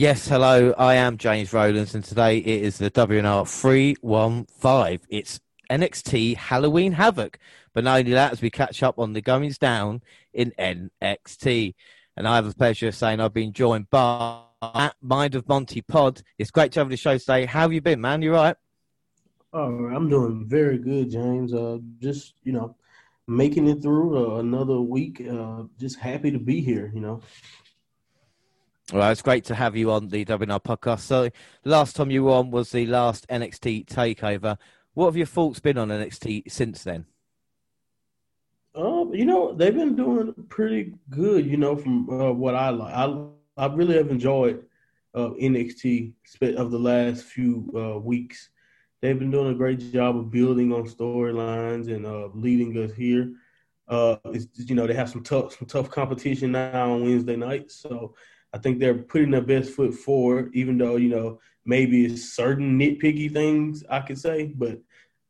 [0.00, 0.72] Yes, hello.
[0.78, 5.00] I am James Rowlands, and today it is the WNR 315.
[5.08, 7.36] It's NXT Halloween Havoc.
[7.74, 11.74] But not only that, as we catch up on the goings down in NXT.
[12.16, 14.44] And I have the pleasure of saying I've been joined by
[15.02, 16.22] Mind of Monty Pod.
[16.38, 17.46] It's great to have the show today.
[17.46, 18.22] How have you been, man?
[18.22, 18.54] You right?
[19.52, 21.52] Oh, I'm doing very good, James.
[21.52, 22.76] Uh, just, you know,
[23.26, 25.26] making it through uh, another week.
[25.28, 27.20] Uh, just happy to be here, you know.
[28.90, 31.00] Well, it's great to have you on the WNR podcast.
[31.00, 31.28] So,
[31.62, 34.56] last time you were on was the last NXT takeover.
[34.94, 37.04] What have your thoughts been on NXT since then?
[38.74, 41.44] Um, you know, they've been doing pretty good.
[41.44, 43.26] You know, from uh, what I like, I
[43.58, 44.64] I really have enjoyed
[45.14, 46.14] uh, NXT
[46.56, 48.48] of the last few uh, weeks.
[49.02, 53.34] They've been doing a great job of building on storylines and uh, leading us here.
[53.86, 54.16] Uh,
[54.56, 58.14] you know, they have some tough some tough competition now on Wednesday night, so
[58.52, 63.32] I think they're putting their best foot forward, even though, you know, maybe certain nitpicky
[63.32, 64.78] things I could say, but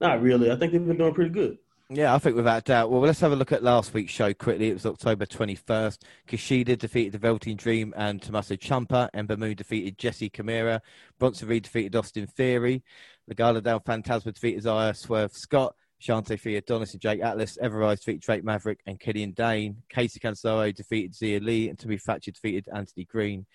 [0.00, 0.50] not really.
[0.50, 1.58] I think they've been doing pretty good.
[1.90, 2.90] Yeah, I think without doubt.
[2.90, 4.68] Well, let's have a look at last week's show quickly.
[4.68, 5.98] It was October 21st.
[6.28, 9.08] Kushida defeated the Velveteen Dream and Tommaso Ciampa.
[9.14, 10.80] Ember Moon defeated Jessi Kamea.
[11.18, 12.84] Bronson Reed defeated Austin Theory.
[13.30, 15.74] Legado del Fantasma defeated Isaiah Swerve Scott.
[16.00, 17.58] Shante Adonis and Jake Atlas.
[17.60, 19.82] Ever-Rise defeated Drake Maverick and Killian Dain.
[19.92, 21.68] Kacy Catanzaro defeated Xia Li.
[21.68, 23.46] and Timothy Thatcher defeated Anthony Green.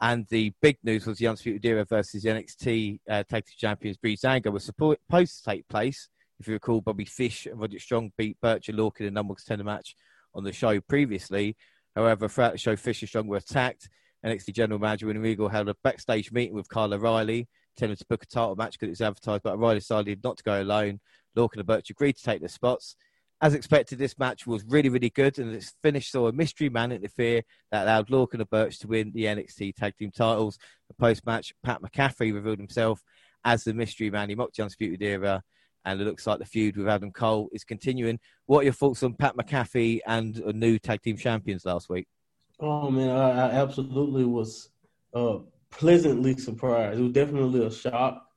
[0.00, 3.96] And the big news was the Undisputed Era versus the NXT uh, Tag Team Champions
[3.96, 6.08] Breezango was supposed to take place.
[6.38, 9.34] If you recall, Bobby Fish and Roderick Strong beat Burch and Lorcan in a number
[9.34, 9.96] contender match
[10.34, 11.56] on the show previously.
[11.96, 13.88] However, throughout the show, Fish and Strong were attacked.
[14.24, 18.06] NXT General Manager William Regal held a backstage meeting with Kyle O'Reilly, telling him to
[18.08, 21.00] book a title match because it was advertised, but O'Reilly decided not to go alone.
[21.38, 22.96] Lorcan and Burch agreed to take the spots.
[23.40, 26.90] As expected, this match was really, really good, and its finish saw a mystery man
[26.90, 30.58] interfere that allowed Lorcan and Burch to win the NXT Tag Team titles.
[30.88, 33.00] The post match, Pat McAfee revealed himself
[33.44, 34.28] as the mystery man.
[34.28, 35.44] He mocked the Undisputed Era,
[35.84, 38.18] and it looks like the feud with Adam Cole is continuing.
[38.46, 42.08] What are your thoughts on Pat McAfee and a new Tag Team champions last week?
[42.58, 44.70] Oh, man, I, I absolutely was
[45.14, 45.38] uh,
[45.70, 46.98] pleasantly surprised.
[46.98, 48.27] It was definitely a shock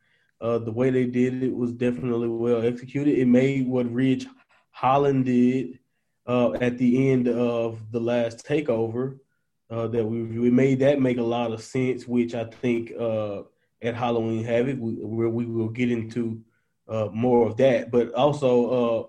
[0.42, 3.18] uh, the way they did it was definitely well executed.
[3.18, 4.28] It made what Ridge
[4.72, 5.80] Holland did
[6.28, 9.20] uh, at the end of the last takeover.
[9.70, 13.44] Uh, that we we made that make a lot of sense, which I think uh,
[13.82, 16.42] at Halloween Havoc, we, where we will get into
[16.90, 17.90] uh, more of that.
[17.90, 19.08] But also, uh,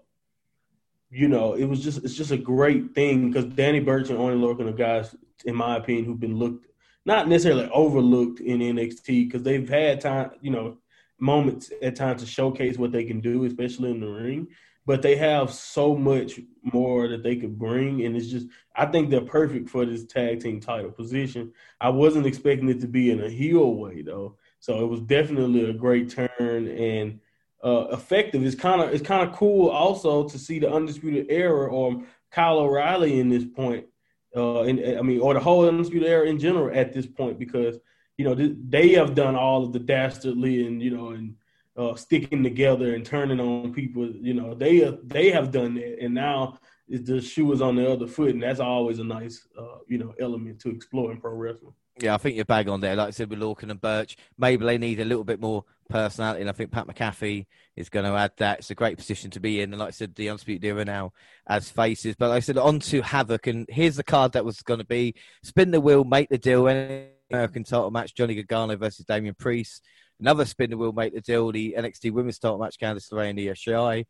[1.11, 4.37] you know, it was just it's just a great thing because Danny Burch and Oney
[4.37, 6.67] Lorcan are guys, in my opinion, who've been looked
[7.05, 10.79] not necessarily overlooked in NXT because they've had time, you know,
[11.23, 14.49] moments at times to showcase what they can do, especially in the ring.
[14.85, 19.09] But they have so much more that they could bring, and it's just I think
[19.09, 21.53] they're perfect for this tag team title position.
[21.81, 25.71] I wasn't expecting it to be in a heel way though, so it was definitely
[25.71, 27.21] a great turn and
[27.63, 28.45] uh, effective.
[28.45, 32.59] It's kind of it's kind of cool also to see the undisputed era or Kyle
[32.59, 33.87] O'Reilly in this point,
[34.35, 37.79] uh, and I mean, or the whole undisputed era in general at this point because
[38.23, 41.35] you know, they have done all of the dastardly and you know and
[41.77, 44.09] uh, sticking together and turning on people.
[44.09, 47.75] You know, they uh, they have done that, and now it's the shoe is on
[47.75, 51.21] the other foot, and that's always a nice uh, you know element to explore in
[51.21, 51.75] pro wrestling.
[52.01, 52.95] Yeah, I think you're bang on there.
[52.95, 56.43] Like I said with Lorcan and Burch, maybe they need a little bit more personality,
[56.43, 57.47] and I think Pat McAfee
[57.77, 58.61] is going to add that.
[58.61, 61.13] It's a great position to be in, and like I said, the Undisputed Era now
[61.49, 62.15] as faces.
[62.17, 64.87] But like I said, on to Havoc, and here's the card that was going to
[64.87, 69.35] be: spin the wheel, make the deal, and American title match, Johnny Gargano versus Damian
[69.35, 69.83] Priest.
[70.21, 73.41] Another spin the wheel make the deal, the NXT Women's title match, Candice LeRae and
[73.41, 74.05] Io Shirai.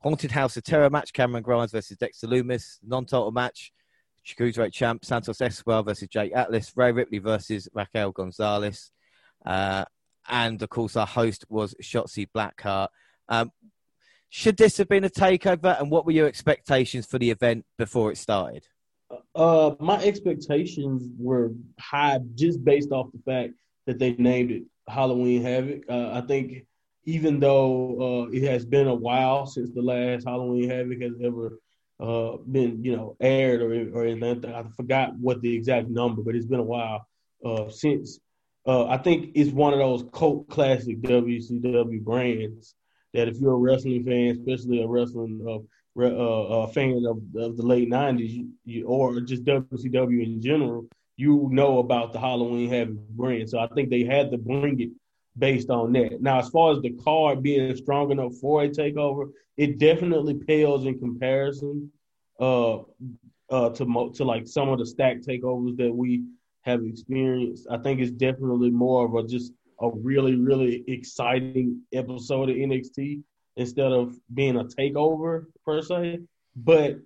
[0.00, 2.78] Haunted House of Terror match, Cameron Grimes versus Dexter Lumis.
[2.86, 3.72] Non-title match,
[4.38, 6.72] Cruiserweight champ Santos Escobar versus Jake Atlas.
[6.76, 8.92] Rhea Ripley versus Raquel Gonzalez.
[9.44, 9.84] Uh,
[10.28, 12.88] and of course, our host was Shotzi Blackheart.
[13.28, 13.50] Um,
[14.28, 15.78] should this have been a takeover?
[15.80, 18.66] And what were your expectations for the event before it started?
[19.34, 23.54] Uh, my expectations were high just based off the fact
[23.86, 25.84] that they named it Halloween Havoc.
[25.88, 26.66] Uh, I think
[27.04, 31.58] even though uh, it has been a while since the last Halloween Havoc has ever
[32.00, 36.34] uh, been, you know, aired or or anything, I forgot what the exact number, but
[36.34, 37.06] it's been a while
[37.44, 38.20] uh, since.
[38.66, 42.74] Uh, I think it's one of those cult classic WCW brands
[43.14, 45.40] that if you're a wrestling fan, especially a wrestling
[45.98, 50.86] uh, uh, fan of, of the late '90s, you, you, or just WCW in general,
[51.16, 53.50] you know about the Halloween Havoc brand.
[53.50, 54.90] So I think they had to bring it
[55.36, 56.20] based on that.
[56.20, 60.86] Now, as far as the card being strong enough for a takeover, it definitely pales
[60.86, 61.90] in comparison
[62.40, 62.78] uh,
[63.50, 66.24] uh, to mo- to like some of the stack takeovers that we
[66.62, 67.66] have experienced.
[67.70, 73.22] I think it's definitely more of a just a really, really exciting episode of NXT
[73.58, 76.20] instead of being a takeover per se.
[76.56, 77.00] But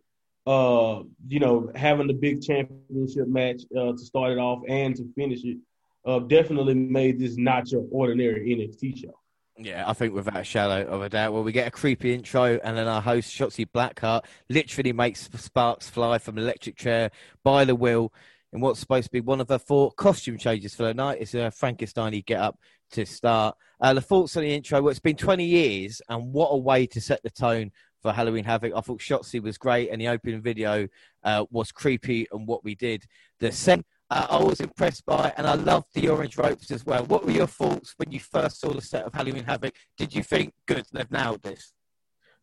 [0.46, 5.08] uh, you know, having the big championship match uh, to start it off and to
[5.14, 5.58] finish it
[6.04, 9.14] uh, definitely made this not your ordinary NXT show.
[9.58, 11.32] Yeah, I think without a shadow of a doubt.
[11.32, 15.88] Well, we get a creepy intro, and then our host, Shotzi Blackheart, literally makes sparks
[15.88, 17.10] fly from an electric chair
[17.44, 18.12] by the wheel
[18.52, 21.18] in what's supposed to be one of her four costume changes for the night.
[21.20, 22.58] It's a Frankenstein get up
[22.92, 23.56] to start.
[23.80, 26.86] Uh, the thoughts on the intro, well, it's been 20 years, and what a way
[26.86, 28.72] to set the tone for Halloween Havoc.
[28.74, 30.88] I thought Shotzi was great, and the opening video
[31.24, 33.04] uh, was creepy, and what we did.
[33.40, 37.04] The second uh, I was impressed by, and I loved the orange ropes as well.
[37.04, 39.74] What were your thoughts when you first saw the set of Halloween Havoc?
[39.96, 41.72] Did you think, good, they've nailed this?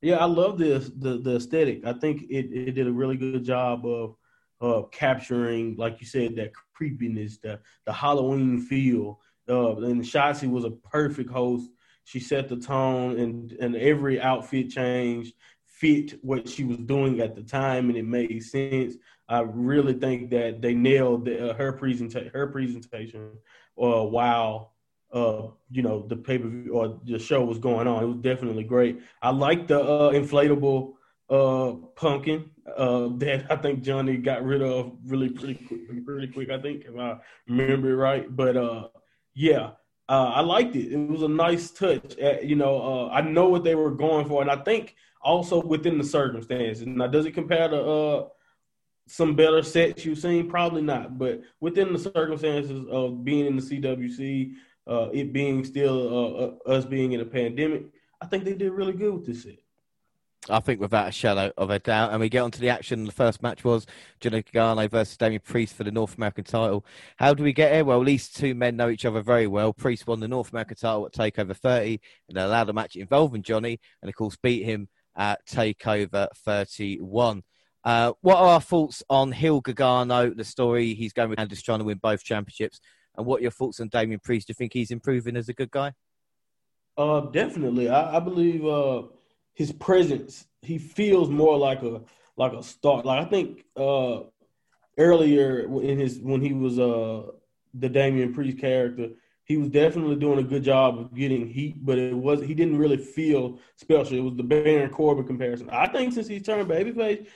[0.02, 1.86] Yeah, I love this the the aesthetic.
[1.86, 4.16] I think it, it did a really good job of
[4.62, 9.20] uh, capturing, like you said, that creepiness, the the Halloween feel.
[9.50, 11.70] Uh, and Shotzi was a perfect host.
[12.04, 15.34] She set the tone, and and every outfit change
[15.80, 18.96] fit what she was doing at the time, and it made sense.
[19.30, 22.32] I really think that they nailed the, uh, her presentation.
[22.34, 23.38] Her presentation,
[23.82, 24.74] uh, while
[25.14, 28.18] uh, you know the pay per view or the show was going on, it was
[28.18, 29.00] definitely great.
[29.22, 30.94] I like the uh, inflatable
[31.30, 36.50] uh, pumpkin uh, that I think Johnny got rid of really pretty quick, really quick.
[36.50, 38.88] I think if I remember it right, but uh,
[39.40, 39.70] yeah.
[40.10, 40.92] Uh, I liked it.
[40.92, 42.20] It was a nice touch.
[42.22, 45.62] Uh, you know, uh, I know what they were going for, and I think also
[45.62, 46.86] within the circumstances.
[46.86, 48.28] Now, does it compare to uh,
[49.08, 50.50] some better sets you've seen?
[50.50, 51.18] Probably not.
[51.18, 54.54] But within the circumstances of being in the CWC,
[54.88, 57.86] uh, it being still uh, us being in a pandemic,
[58.20, 59.60] I think they did really good with this set.
[60.48, 62.12] I think without a shadow of a doubt.
[62.12, 63.04] And we get on to the action.
[63.04, 63.86] The first match was
[64.20, 66.86] Johnny Gargano versus Damian Priest for the North American title.
[67.18, 67.84] How do we get here?
[67.84, 69.74] Well, least two men know each other very well.
[69.74, 72.00] Priest won the North American title at TakeOver 30
[72.30, 74.88] and allowed a match involving Johnny and, of course, beat him
[75.18, 77.44] at TakeOver 31.
[77.84, 81.66] Uh, what are our thoughts on Hill Gargano, the story he's going with and just
[81.66, 82.80] trying to win both championships?
[83.18, 84.48] And what are your thoughts on Damian Priest?
[84.48, 85.94] Do you think he's improving as a good guy?
[86.98, 87.90] Uh, definitely.
[87.90, 89.04] I, I believe uh,
[89.60, 92.02] his presence, he feels more like a
[92.38, 93.04] like a star.
[93.04, 94.22] Like I think uh,
[94.98, 97.24] earlier in his when he was uh,
[97.74, 99.10] the Damian Priest character,
[99.44, 102.78] he was definitely doing a good job of getting heat, but it was he didn't
[102.78, 104.18] really feel special.
[104.18, 105.70] It was the Baron Corbin comparison.
[105.70, 107.28] I think since he's turned babyface,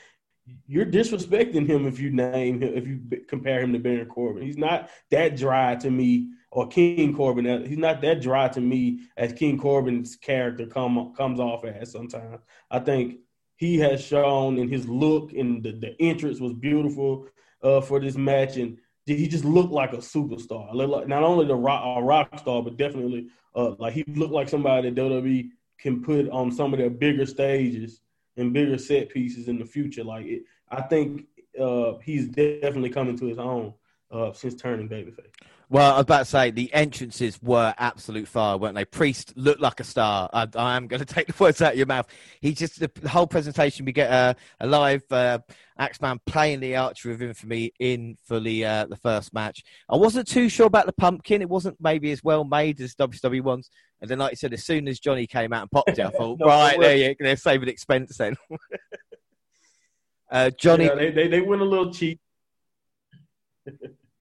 [0.66, 4.44] you're disrespecting him if you name him if you compare him to Baron Corbin.
[4.44, 7.66] He's not that dry to me, or King Corbin.
[7.66, 11.92] He's not that dry to me as King Corbin's character come comes off as.
[11.92, 13.18] Sometimes I think
[13.56, 17.28] he has shown in his look and the, the entrance was beautiful
[17.64, 20.74] uh, for this match, and he just looked like a superstar.
[21.08, 24.90] Not only the rock, a rock star, but definitely uh, like he looked like somebody
[24.90, 28.02] that WWE can put on some of their bigger stages
[28.38, 30.04] and bigger set pieces in the future.
[30.04, 31.26] Like it, I think
[31.60, 33.74] uh, he's definitely coming to his own
[34.12, 35.34] uh, since turning babyface.
[35.74, 38.86] Well, I was about to say the entrances were absolute fire, weren't they?
[38.86, 40.30] Priest looked like a star.
[40.32, 42.06] I, I am going to take the words out of your mouth.
[42.42, 43.84] He just the, the whole presentation.
[43.84, 45.40] We get a, a live uh,
[45.80, 49.64] Axeman playing the Archer of Infamy in for the uh, the first match.
[49.90, 51.42] I wasn't too sure about the pumpkin.
[51.42, 53.72] It wasn't maybe as well made as WWE ones.
[54.00, 56.10] And then, like you said, as soon as Johnny came out and popped it, I
[56.12, 58.36] thought, no, right there, you, they're saving expense then.
[60.32, 62.20] uh, Johnny, yeah, they, they they went a little cheap.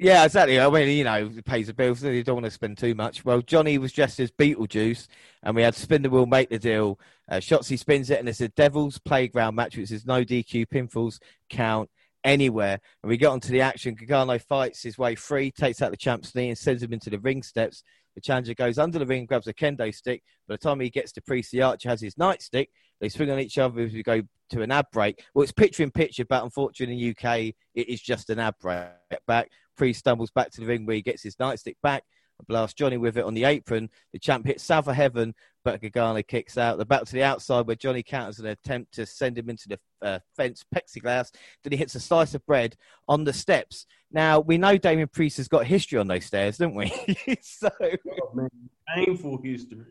[0.02, 0.58] Yeah, exactly.
[0.58, 2.02] I mean, you know, pays the bills.
[2.02, 3.24] You don't want to spend too much.
[3.24, 5.06] Well, Johnny was dressed as Beetlejuice,
[5.44, 6.98] and we had spin the wheel, make the deal.
[7.30, 11.20] Uh, Shotzi spins it, and it's a Devil's Playground match, which is no DQ pinfalls
[11.48, 11.88] count
[12.24, 12.80] anywhere.
[13.04, 13.94] And we get onto the action.
[13.94, 17.20] Gargano fights his way free, takes out the champ's knee, and sends him into the
[17.20, 17.84] ring steps.
[18.16, 20.24] The challenger goes under the ring, grabs a kendo stick.
[20.48, 22.66] By the time he gets to Priest, the archer has his nightstick.
[23.00, 25.24] They swing on each other as we go to an ab break.
[25.32, 28.56] Well, it's picture in picture, but unfortunately in the UK, it is just an ab
[28.60, 28.88] break
[29.26, 29.50] back.
[29.76, 32.04] Priest stumbles back to the ring where he gets his nightstick back
[32.38, 33.90] and blasts Johnny with it on the apron.
[34.12, 36.76] The champ hits South of Heaven, but Gargano kicks out.
[36.76, 39.80] They're back to the outside where Johnny counters an attempt to send him into the
[40.00, 41.32] uh, fence plexiglass.
[41.62, 42.76] Then he hits a slice of bread
[43.08, 43.86] on the steps.
[44.10, 46.88] Now, we know Damian Priest has got history on those stairs, don't we?
[47.40, 48.48] so oh,
[48.94, 49.86] Painful history.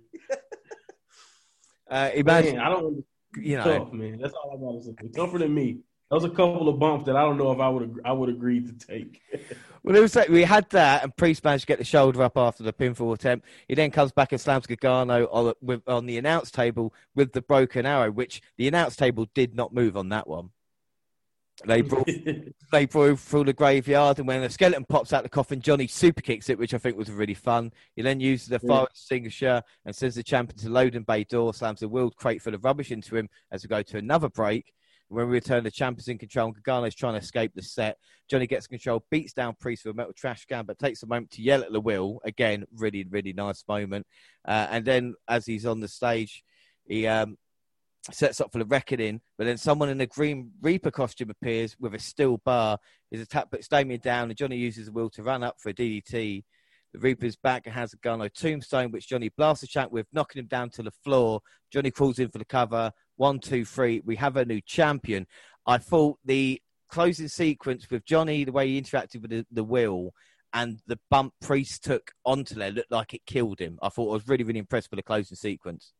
[1.90, 3.04] uh, imagine, man, I don't
[3.38, 4.20] you know, tough, man.
[4.22, 5.10] That's all I got to say.
[5.16, 5.80] Tougher than me.
[6.10, 8.60] Those a couple of bumps that I don't know if I would I would agree
[8.60, 9.22] to take.
[9.84, 12.38] well, it was like we had that, and Priest managed to get the shoulder up
[12.38, 13.48] after the pinfall attempt.
[13.68, 17.42] He then comes back and slams Gargano on, with, on the announce table with the
[17.42, 20.52] broken arrow, which the announce table did not move on that one.
[21.66, 22.10] They brought
[22.72, 26.22] they brought through the graveyard, and when a skeleton pops out the coffin, Johnny super
[26.22, 27.72] kicks it, which I think was really fun.
[27.96, 31.82] He then uses the fire extinguisher and sends the champion to loading bay door, slams
[31.82, 34.74] a wheeled crate full of rubbish into him as we go to another break.
[35.12, 37.98] When we return, the champion's in control, and is trying to escape the set.
[38.30, 41.32] Johnny gets control, beats down Priest with a metal trash can, but takes a moment
[41.32, 42.20] to yell at the wheel.
[42.24, 44.08] Again, really, really nice moment.
[44.48, 46.46] Uh, and then as he's on the stage,
[46.88, 47.36] he um,
[48.10, 51.94] sets up for the reckoning, but then someone in a Grim Reaper costume appears with
[51.94, 52.78] a steel bar.
[53.12, 55.74] His attack puts Damian down, and Johnny uses the wheel to run up for a
[55.74, 56.46] DDT.
[56.94, 60.40] The Reaper's back and has a gun, tombstone, which Johnny blasts the champ with, knocking
[60.40, 61.42] him down to the floor.
[61.72, 62.92] Johnny crawls in for the cover.
[63.22, 64.02] One, two, three.
[64.04, 65.28] We have a new champion.
[65.68, 66.60] I thought the
[66.90, 70.16] closing sequence with Johnny, the way he interacted with the, the wheel,
[70.54, 73.78] and the bump Priest took onto there looked like it killed him.
[73.80, 75.94] I thought I was really, really impressed with the closing sequence.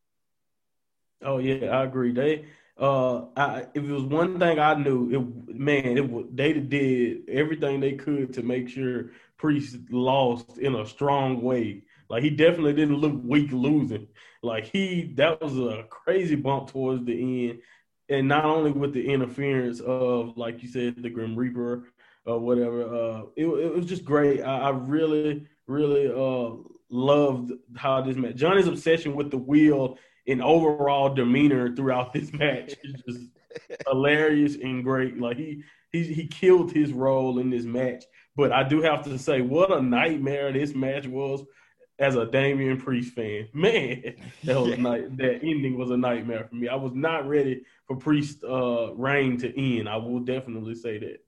[1.22, 2.12] Oh yeah, I agree.
[2.12, 2.46] They
[2.80, 5.12] uh, I, if it was one thing I knew,
[5.48, 10.88] it man, it they did everything they could to make sure Priest lost in a
[10.88, 11.84] strong way.
[12.12, 14.06] Like he definitely didn't look weak losing.
[14.44, 17.60] Like he that was a crazy bump towards the end.
[18.10, 21.86] And not only with the interference of, like you said, the Grim Reaper
[22.26, 24.42] or whatever, uh, it, it was just great.
[24.42, 26.58] I, I really, really uh,
[26.90, 28.36] loved how this match.
[28.36, 33.30] Johnny's obsession with the wheel and overall demeanor throughout this match is just
[33.88, 35.18] hilarious and great.
[35.18, 35.64] Like he
[35.94, 38.04] he he killed his role in this match.
[38.36, 41.46] But I do have to say, what a nightmare this match was
[42.00, 43.48] as a Damian Priest fan.
[43.54, 45.18] Man, that was night.
[45.18, 46.68] That ending was a nightmare for me.
[46.68, 49.88] I was not ready for Priest uh, reign to end.
[49.88, 51.24] I will definitely say that.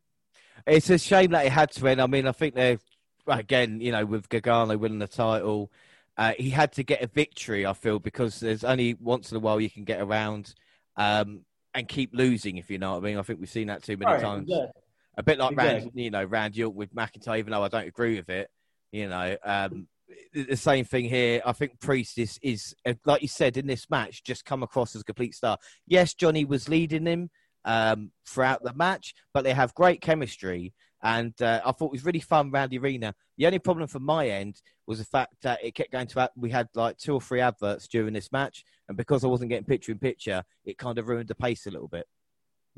[0.65, 2.01] It's a shame that it had to end.
[2.01, 2.79] I mean, I think they're
[3.27, 5.71] again, you know, with Gargano winning the title,
[6.17, 7.65] uh, he had to get a victory.
[7.65, 10.53] I feel because there's only once in a while you can get around
[10.95, 11.41] um,
[11.73, 12.57] and keep losing.
[12.57, 13.17] If you know what I mean.
[13.17, 14.49] I think we've seen that too many right, times.
[14.49, 14.81] Exactly.
[15.15, 15.79] A bit like exactly.
[15.79, 17.39] Rand, you know, Rand York with McIntyre.
[17.39, 18.49] Even though I don't agree with it,
[18.91, 19.87] you know, um,
[20.33, 21.41] the same thing here.
[21.45, 24.95] I think Priest is, is uh, like you said in this match, just come across
[24.95, 25.57] as a complete star.
[25.87, 27.29] Yes, Johnny was leading him
[27.65, 30.73] um, throughout the match, but they have great chemistry.
[31.01, 33.13] And uh, I thought it was really fun around the arena.
[33.37, 36.29] The only problem from my end was the fact that it kept going to.
[36.37, 39.65] We had like two or three adverts during this match, and because I wasn't getting
[39.65, 42.07] picture in picture, it kind of ruined the pace a little bit.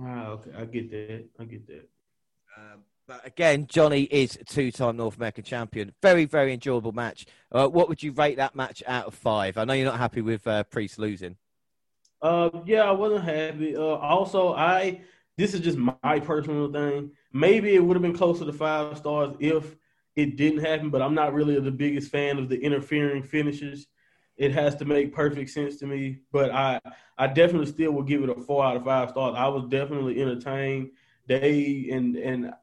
[0.02, 1.26] Ah, okay, I get that.
[1.40, 1.90] I get that.
[2.58, 5.94] Um, but again, Johnny is two-time North American champion.
[6.02, 7.26] Very, very enjoyable match.
[7.52, 9.58] Uh, what would you rate that match out of five?
[9.58, 11.38] I know you're not happy with uh, Priest losing.
[12.22, 13.76] Uh, yeah, I wasn't happy.
[13.76, 15.02] Uh, also, I
[15.38, 17.12] this is just my personal thing.
[17.34, 19.76] Maybe it would have been closer to five stars if
[20.16, 20.90] it didn't happen.
[20.90, 23.88] But I'm not really the biggest fan of the interfering finishes.
[24.38, 26.20] It has to make perfect sense to me.
[26.32, 26.80] But I,
[27.18, 29.36] I definitely still would give it a four out of five stars.
[29.38, 30.92] I was definitely entertained.
[31.28, 32.54] They and and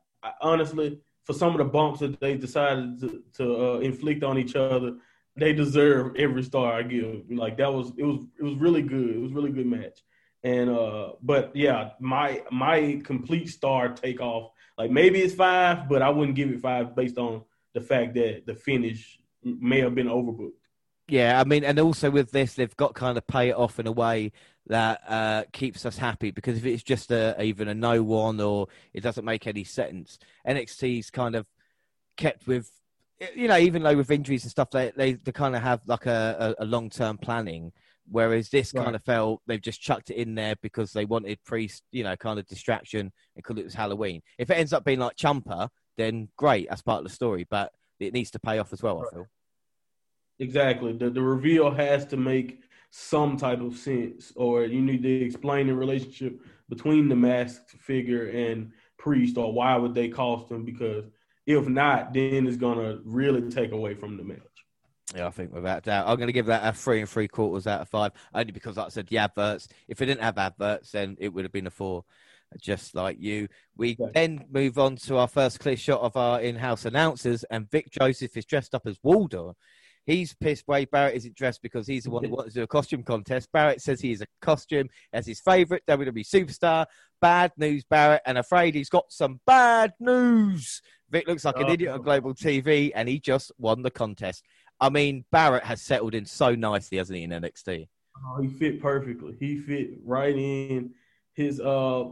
[0.40, 4.56] honestly, for some of the bumps that they decided to, to uh, inflict on each
[4.56, 4.96] other,
[5.36, 7.22] they deserve every star I give.
[7.30, 9.10] Like that was it was it was really good.
[9.10, 9.98] It was really good match.
[10.44, 14.50] And uh, but yeah, my my complete star takeoff.
[14.76, 17.42] Like maybe it's five, but I wouldn't give it five based on
[17.74, 20.52] the fact that the finish may have been overbooked.
[21.08, 23.86] Yeah, I mean, and also with this, they've got kind of pay it off in
[23.86, 24.32] a way
[24.66, 28.68] that uh, keeps us happy because if it's just a, even a no one or
[28.92, 31.46] it doesn't make any sense, NXT's kind of
[32.16, 32.70] kept with,
[33.34, 36.06] you know, even though with injuries and stuff, they they, they kind of have like
[36.06, 37.72] a, a, a long term planning.
[38.10, 38.84] Whereas this right.
[38.84, 42.16] kind of felt they've just chucked it in there because they wanted Priest, you know,
[42.16, 44.22] kind of distraction because it was Halloween.
[44.38, 47.46] If it ends up being like Ciampa, then great, that's part of the story.
[47.48, 48.98] But it needs to pay off as well.
[48.98, 49.08] Right.
[49.12, 49.26] I feel.
[50.40, 50.92] Exactly.
[50.92, 52.60] The the reveal has to make
[52.94, 58.28] some type of sense, or you need to explain the relationship between the masked figure
[58.28, 60.64] and priest, or why would they cost him?
[60.64, 61.06] Because
[61.46, 64.38] if not, then it's gonna really take away from the match.
[65.14, 67.66] Yeah, I think without doubt, I'm going to give that a three and three quarters
[67.66, 69.68] out of five, only because, like I said, the adverts.
[69.86, 72.04] If it didn't have adverts, then it would have been a four,
[72.58, 73.48] just like you.
[73.76, 77.90] We then move on to our first clear shot of our in-house announcers, and Vic
[77.90, 79.54] Joseph is dressed up as Waldo
[80.04, 82.66] He's pissed Wade Barrett isn't dressed because he's the one who wants to do a
[82.66, 83.50] costume contest.
[83.52, 86.86] Barrett says he is a costume as his favourite WWE superstar.
[87.20, 90.82] Bad news, Barrett, and afraid he's got some bad news.
[91.10, 91.72] Vic looks like an oh.
[91.72, 94.44] idiot on global TV, and he just won the contest.
[94.80, 97.86] I mean, Barrett has settled in so nicely, hasn't he, in NXT?
[98.26, 99.36] Oh, he fit perfectly.
[99.38, 100.90] He fit right in
[101.34, 102.04] his uh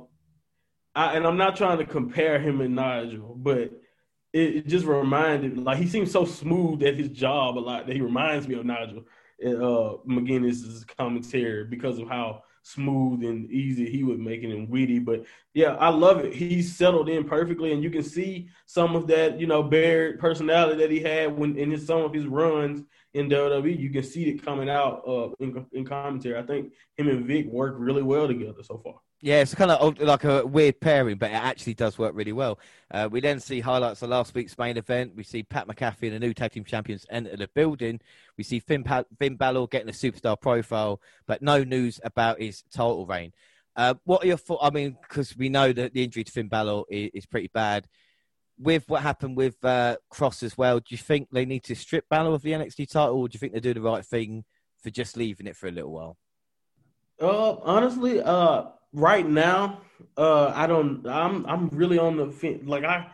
[0.94, 3.70] I, and I'm not trying to compare him and Nigel, but
[4.32, 8.00] it, just reminded like he seems so smooth at his job a lot that he
[8.00, 9.04] reminds me of Nigel
[9.44, 14.98] uh, McGuinness's commentary because of how smooth and easy he would make it and witty.
[14.98, 16.34] But yeah, I love it.
[16.34, 20.78] He's settled in perfectly, and you can see some of that, you know, Barrett personality
[20.78, 22.82] that he had when in his, some of his runs
[23.14, 23.78] in WWE.
[23.78, 26.38] You can see it coming out uh, in, in commentary.
[26.38, 28.94] I think him and Vic work really well together so far.
[29.22, 32.58] Yeah, it's kind of like a weird pairing, but it actually does work really well.
[32.90, 35.14] Uh, we then see highlights of last week's main event.
[35.14, 38.00] We see Pat McAfee and the new tag team champions enter the building.
[38.38, 42.62] We see Finn, pa- Finn Balor getting a superstar profile, but no news about his
[42.72, 43.32] title reign.
[43.76, 44.62] Uh, what are your thoughts?
[44.64, 47.88] I mean, because we know that the injury to Finn Balor is, is pretty bad.
[48.62, 52.08] With what happened with uh, Kross as well, do you think they need to strip
[52.10, 54.44] Balor of the NXT title, or do you think they do the right thing
[54.82, 56.18] for just leaving it for a little while?
[57.20, 59.80] Uh, honestly, uh, right now,
[60.16, 61.06] uh, I don't.
[61.06, 62.66] I'm I'm really on the fence.
[62.66, 63.06] Like I,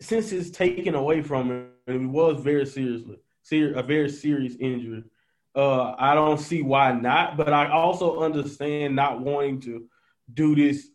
[0.00, 4.56] since it's taken away from him, and it was very seriously, ser- a very serious
[4.60, 5.04] injury.
[5.54, 7.36] Uh, I don't see why not.
[7.36, 9.86] But I also understand not wanting to
[10.32, 10.88] do this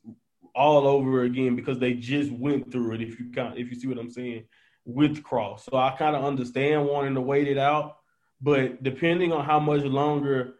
[0.55, 3.01] all over again because they just went through it.
[3.01, 4.45] If you count, if you see what I'm saying
[4.85, 7.97] with Kross, so I kind of understand wanting to wait it out.
[8.41, 10.55] But depending on how much longer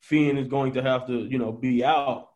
[0.00, 2.30] Finn is going to have to, you know, be out,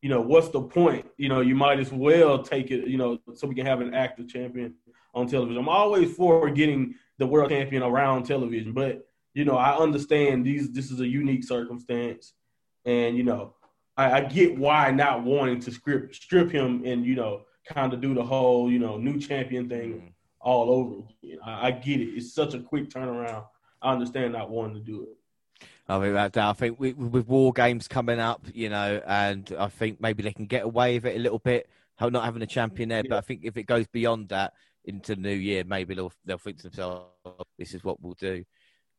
[0.00, 1.06] you know, what's the point?
[1.16, 3.94] You know, you might as well take it, you know, so we can have an
[3.94, 4.74] active champion
[5.14, 5.58] on television.
[5.58, 10.70] I'm always for getting the world champion around television, but you know, I understand these.
[10.70, 12.34] This is a unique circumstance,
[12.84, 13.54] and you know,
[13.96, 18.00] I, I get why not wanting to strip strip him and you know, kind of
[18.00, 20.06] do the whole you know new champion thing mm-hmm.
[20.40, 21.02] all over.
[21.22, 21.38] Again.
[21.44, 22.10] I, I get it.
[22.14, 23.44] It's such a quick turnaround.
[23.80, 25.16] I understand not wanting to do it.
[25.88, 29.68] I think that I think with, with war games coming up, you know, and I
[29.68, 31.68] think maybe they can get away with it a little bit,
[32.00, 33.02] not having a champion there.
[33.04, 33.10] Yeah.
[33.10, 36.38] But I think if it goes beyond that into the new year, maybe they'll they'll
[36.38, 37.06] think to themselves,
[37.58, 38.44] "This is what we'll do."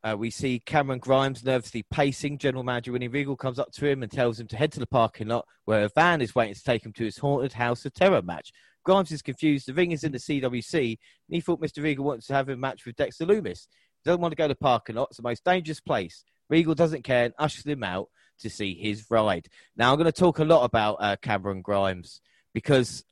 [0.04, 2.38] Uh, we see Cameron Grimes nervously pacing.
[2.38, 4.88] General Manager William Regal comes up to him and tells him to head to the
[4.88, 7.94] parking lot where a van is waiting to take him to his haunted House of
[7.94, 8.52] Terror match.
[8.84, 9.66] Grimes is confused.
[9.66, 10.98] The ring is in the CWC, and
[11.30, 11.82] he thought Mr.
[11.82, 13.68] Regal wants to have a match with Dexter Lumis.
[14.04, 15.08] He doesn't want to go to the parking lot.
[15.10, 16.26] It's the most dangerous place.
[16.50, 19.48] Regal doesn't care and ushers him out to see his ride.
[19.78, 22.20] Now, I'm going to talk a lot about uh, Cameron Grimes
[22.54, 23.06] because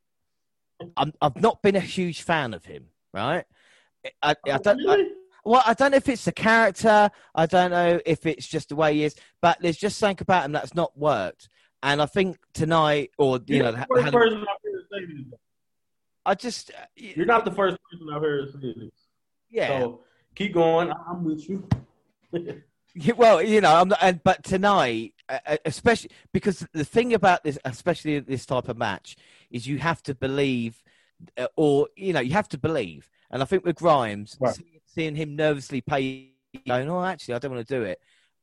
[0.97, 3.45] i have not been a huge fan of him, right?
[4.21, 4.81] I, I don't.
[4.89, 5.05] I,
[5.43, 7.09] well, I don't know if it's the character.
[7.33, 9.15] I don't know if it's just the way he is.
[9.41, 11.49] But there's just something about him that's not worked.
[11.83, 15.39] And I think tonight, or you You're know, the first person I've heard say this.
[16.25, 16.71] I just.
[16.71, 18.91] Uh, You're not the first person I've heard say this.
[19.49, 19.67] Yeah.
[19.79, 20.01] So
[20.35, 20.91] keep going.
[20.91, 21.67] I'm with you.
[23.15, 27.43] well, you know, I'm not, and, but tonight, uh, uh, especially because the thing about
[27.43, 29.17] this, especially this type of match,
[29.49, 30.83] is you have to believe,
[31.37, 33.09] uh, or you know, you have to believe.
[33.31, 34.57] And I think with Grimes, right.
[34.93, 36.31] Seeing, him nervously pay,
[36.67, 37.99] going, "Oh, actually, I don't want to do it,"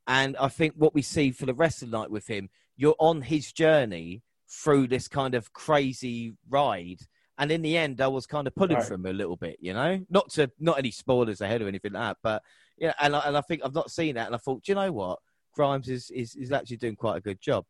[0.06, 2.96] and I think what we see for the rest of the night with him, you're
[2.98, 7.00] on his journey through this kind of crazy ride.
[7.40, 8.84] And in the end, I was kind of pulling right.
[8.84, 11.92] for him a little bit, you know, not to not any spoilers ahead or anything
[11.92, 12.42] like that, but
[12.78, 14.76] yeah, and I, and I think I've not seen that, and I thought, do you
[14.76, 15.18] know what,
[15.54, 17.64] Grimes is, is is actually doing quite a good job.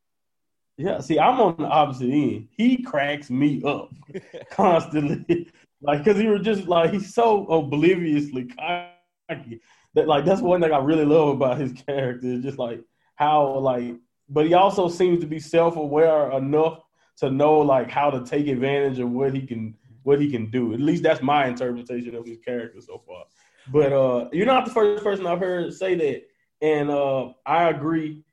[0.77, 2.49] Yeah, see, I'm on the opposite end.
[2.53, 3.91] He cracks me up
[4.51, 5.51] constantly,
[5.83, 9.61] like because he was just like he's so obliviously cocky
[9.95, 12.39] that like that's one thing I really love about his character.
[12.41, 12.81] Just like
[13.17, 13.97] how like,
[14.29, 16.81] but he also seems to be self aware enough
[17.19, 20.73] to know like how to take advantage of what he can what he can do.
[20.73, 23.25] At least that's my interpretation of his character so far.
[23.71, 26.23] But uh, you're not the first person I've heard say that,
[26.63, 28.25] and uh, I agree.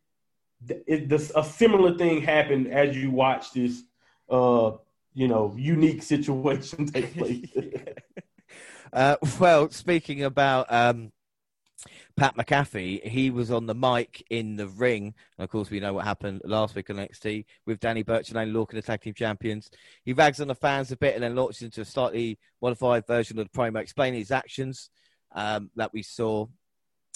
[0.88, 3.84] It, this, a similar thing happened as you watch this,
[4.30, 4.72] uh,
[5.16, 7.50] you know, unique situation take place.
[8.94, 11.12] uh, well, speaking about um,
[12.18, 15.16] Pat McAfee, he was on the mic in the ring.
[15.38, 18.38] And of course, we know what happened last week on NXT with Danny Burch and
[18.38, 19.72] Oney Lorcan, the tag team champions.
[20.04, 23.40] He rags on the fans a bit and then launches into a slightly modified version
[23.40, 24.90] of the promo, explaining his actions
[25.34, 26.46] um, that we saw.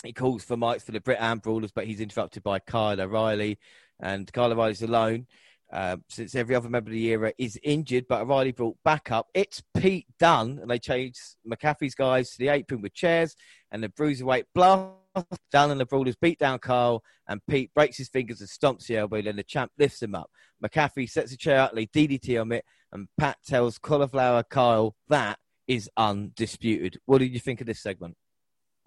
[0.04, 3.60] He calls for mics for the Brit and Brawlers, but he's interrupted by Kyle O'Reilly.
[4.00, 5.28] And Kyle O'Reilly's alone
[5.72, 9.28] uh, since every other member of the era is injured, but O'Reilly brought back up.
[9.34, 13.36] It's Pete Dunne, and they changed McAfee's guys to the apron with chairs,
[13.72, 14.96] and the bruiserweight blast
[15.52, 18.98] down, and the Brawlers beat down Kyle, and Pete breaks his fingers and stomps the
[18.98, 20.30] elbow, then the champ lifts him up.
[20.64, 25.38] McAfee sets a chair out, they DDT on it, and Pat tells Cauliflower Kyle that
[25.68, 27.00] is undisputed.
[27.06, 28.16] What did you think of this segment?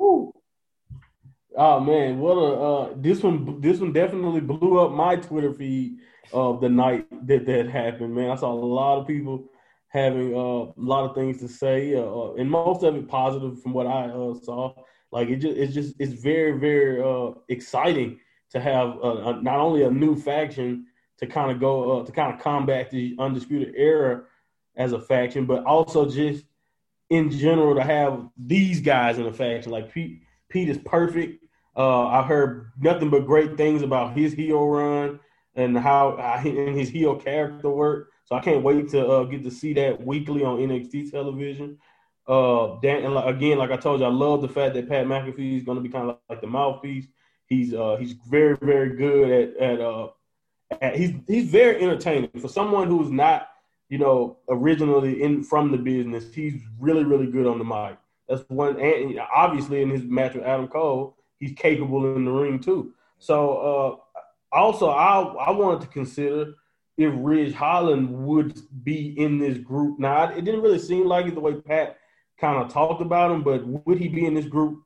[0.00, 0.32] Ooh.
[1.56, 3.60] Oh man, what a uh, this one!
[3.60, 5.98] This one definitely blew up my Twitter feed
[6.32, 8.14] of the night that that happened.
[8.14, 9.44] Man, I saw a lot of people
[9.92, 13.62] having uh, a lot of things to say, uh, uh, and most of it positive
[13.62, 14.74] from what I uh, saw.
[15.10, 18.18] Like it just, it's just, it's very, very uh, exciting
[18.50, 18.96] to have
[19.42, 20.86] not only a new faction
[21.18, 24.24] to kind of go uh, to kind of combat the undisputed era
[24.76, 26.44] as a faction, but also just
[27.10, 29.70] in general to have these guys in a faction.
[29.70, 31.44] Like Pete, Pete is perfect.
[31.76, 35.20] I heard nothing but great things about his heel run
[35.54, 38.10] and how uh, and his heel character work.
[38.24, 41.78] So I can't wait to uh, get to see that weekly on NXT television.
[42.26, 45.06] Uh, Dan, and like, again, like I told you, I love the fact that Pat
[45.06, 47.06] McAfee is going to be kind of like the mouthpiece.
[47.46, 50.08] He's uh, he's very very good at at uh,
[50.80, 53.48] at, he's he's very entertaining for someone who's not
[53.92, 57.98] you know, originally in from the business, he's really, really good on the mic.
[58.26, 62.58] That's one, and obviously in his match with Adam Cole, he's capable in the ring
[62.58, 62.94] too.
[63.18, 64.01] So, uh,
[64.52, 66.54] also, I I wanted to consider
[66.96, 69.98] if Ridge Holland would be in this group.
[69.98, 71.98] Now, it didn't really seem like it the way Pat
[72.38, 74.82] kind of talked about him, but would he be in this group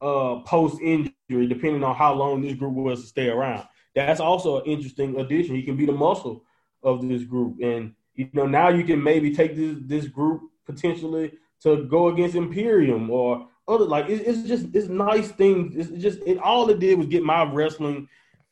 [0.00, 3.66] uh, post injury, depending on how long this group was to stay around?
[3.94, 5.56] That's also an interesting addition.
[5.56, 6.44] He can be the muscle
[6.82, 11.32] of this group, and you know, now you can maybe take this this group potentially
[11.62, 15.74] to go against Imperium or other like it, it's just it's nice things.
[15.76, 18.08] It's just it all it did was get my wrestling,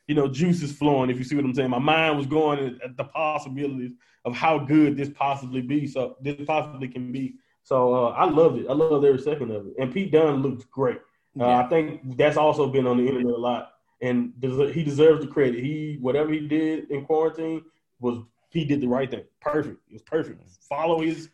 [0.07, 1.09] you know, juices flowing.
[1.09, 3.91] If you see what I'm saying, my mind was going at the possibilities
[4.25, 5.87] of how good this possibly be.
[5.87, 7.35] So this possibly can be.
[7.63, 8.67] So uh, I loved it.
[8.69, 9.73] I loved every second of it.
[9.77, 10.97] And Pete Dunne looked great.
[11.39, 11.59] Uh, yeah.
[11.59, 15.63] I think that's also been on the internet a lot, and he deserves the credit.
[15.63, 17.63] He whatever he did in quarantine
[17.99, 19.23] was he did the right thing.
[19.41, 19.79] Perfect.
[19.89, 20.41] It was perfect.
[20.67, 21.29] Follow his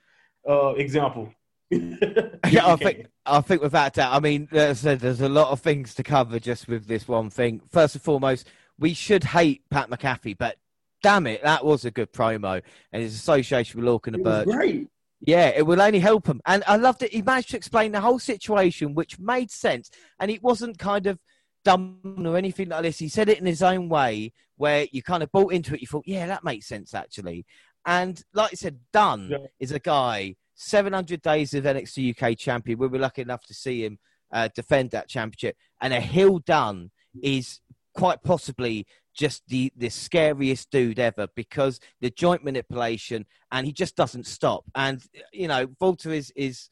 [0.49, 1.31] uh, example.
[1.71, 4.13] yeah, I think I think without doubt.
[4.13, 7.07] I mean, as I said, there's a lot of things to cover just with this
[7.07, 7.61] one thing.
[7.69, 8.47] First and foremost,
[8.79, 10.57] we should hate Pat McAfee, but
[11.01, 14.47] damn it, that was a good promo, and his association with Lorcan and Burch.
[14.47, 14.87] Great.
[15.25, 16.41] Yeah, it will only help him.
[16.45, 17.13] And I loved it.
[17.13, 19.89] He managed to explain the whole situation, which made sense.
[20.19, 21.17] And it wasn't kind of
[21.63, 22.99] dumb or anything like this.
[22.99, 25.81] He said it in his own way where you kind of bought into it.
[25.81, 27.45] You thought, yeah, that makes sense actually.
[27.85, 29.37] And like I said, Dunne yeah.
[29.59, 32.79] is a guy, 700 days of NXT UK champion.
[32.79, 33.99] We were lucky enough to see him
[34.31, 35.55] uh, defend that championship.
[35.81, 37.59] And a heel Dunne is
[37.93, 43.95] quite possibly just the, the scariest dude ever because the joint manipulation and he just
[43.95, 44.65] doesn't stop.
[44.75, 46.69] And, you know, Walter is, is,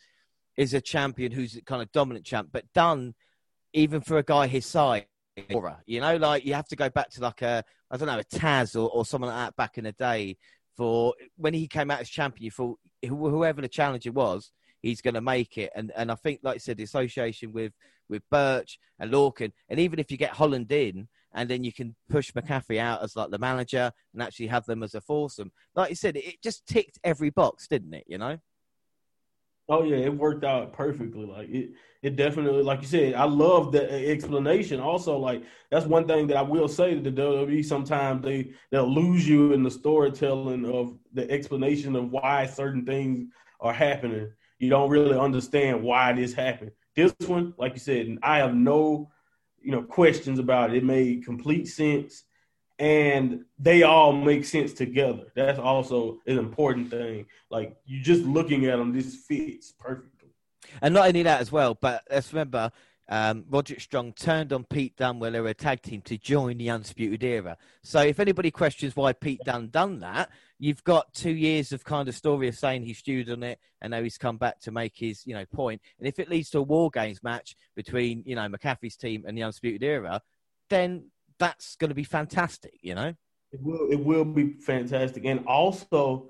[0.57, 3.13] is a champion who's kind of dominant champ, but Dunne–
[3.73, 5.03] even for a guy his size,
[5.85, 8.23] you know, like you have to go back to like a, I don't know, a
[8.23, 10.37] Taz or, or someone like that back in the day
[10.75, 15.13] for when he came out as champion, you thought whoever the challenger was, he's going
[15.13, 15.71] to make it.
[15.75, 17.73] And and I think, like I said, the association with
[18.09, 21.95] with Burch and Lorcan, and even if you get Holland in, and then you can
[22.09, 25.51] push McAfee out as like the manager and actually have them as a foursome.
[25.75, 28.05] Like you said, it just ticked every box, didn't it?
[28.07, 28.37] You know.
[29.69, 31.25] Oh yeah, it worked out perfectly.
[31.25, 34.81] Like it, it definitely, like you said, I love the uh, explanation.
[34.81, 37.63] Also, like that's one thing that I will say to the WWE.
[37.63, 43.29] Sometimes they they'll lose you in the storytelling of the explanation of why certain things
[43.61, 44.33] are happening.
[44.61, 46.71] You don't really understand why this happened.
[46.95, 49.09] This one, like you said, I have no,
[49.59, 50.77] you know, questions about it.
[50.77, 52.25] It made complete sense
[52.77, 55.23] and they all make sense together.
[55.35, 57.25] That's also an important thing.
[57.49, 60.29] Like you're just looking at them, this fits perfectly.
[60.79, 62.71] And not only that as well, but let's remember
[63.11, 66.57] um, Roderick Strong turned on Pete Dunne when they were a tag team to join
[66.57, 67.57] the Undisputed Era.
[67.83, 72.07] So if anybody questions why Pete Dunne done that, you've got two years of kind
[72.07, 74.93] of story of saying he stewed on it and now he's come back to make
[74.95, 75.81] his, you know, point.
[75.99, 79.37] And if it leads to a War Games match between, you know, McAfee's team and
[79.37, 80.21] the Undisputed Era,
[80.69, 83.13] then that's going to be fantastic, you know?
[83.51, 85.25] It will, it will be fantastic.
[85.25, 86.29] And also,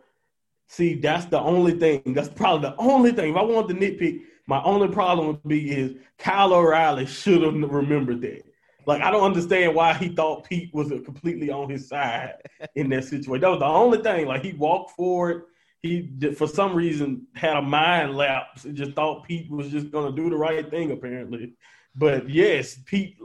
[0.67, 3.29] see, that's the only thing, that's probably the only thing.
[3.29, 7.53] If I want to nitpick, my only problem would be is Kyle O'Reilly should have
[7.53, 8.43] remembered that.
[8.85, 12.33] Like, I don't understand why he thought Pete was completely on his side
[12.75, 13.39] in that situation.
[13.39, 14.27] That was the only thing.
[14.27, 15.43] Like, he walked forward.
[15.81, 20.11] He, for some reason, had a mind lapse and just thought Pete was just to
[20.11, 21.53] do the right thing, apparently.
[21.95, 23.17] But yes, Pete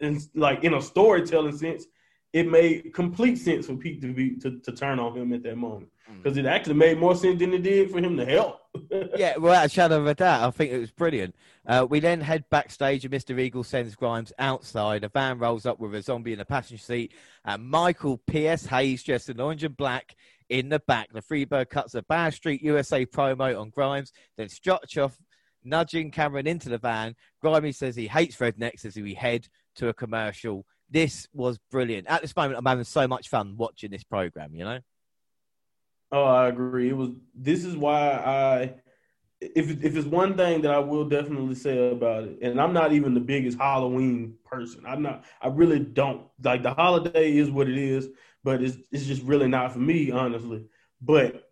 [0.00, 1.84] in like in a storytelling sense,
[2.32, 5.56] it made complete sense for Pete to be to, to turn on him at that
[5.56, 6.40] moment because mm.
[6.40, 8.60] it actually made more sense than it did for him to help.
[9.16, 11.34] yeah, without a shadow of a doubt, I think it was brilliant.
[11.66, 13.36] Uh, we then head backstage, and Mr.
[13.36, 15.04] Regal sends Grimes outside.
[15.04, 17.12] A van rolls up with a zombie in a passenger seat,
[17.44, 18.66] and Michael P.S.
[18.66, 20.14] Hayes, dressed in orange and black,
[20.48, 21.12] in the back.
[21.12, 25.18] The Freebird cuts a Badstreet USA promo on Grimes, then stretch off,
[25.64, 27.14] nudging Cameron into the van.
[27.40, 30.66] Grimes says he hates rednecks as we head to a commercial.
[30.90, 32.08] This was brilliant.
[32.08, 34.54] At this moment, I'm having so much fun watching this program.
[34.54, 34.80] You know.
[36.12, 36.88] Oh, I agree.
[36.90, 37.10] It was.
[37.34, 38.74] This is why I.
[39.40, 42.92] If if it's one thing that I will definitely say about it, and I'm not
[42.92, 44.84] even the biggest Halloween person.
[44.86, 45.24] I'm not.
[45.40, 48.08] I really don't like the holiday is what it is.
[48.44, 50.64] but it's it's just really not for me, honestly.
[51.00, 51.50] But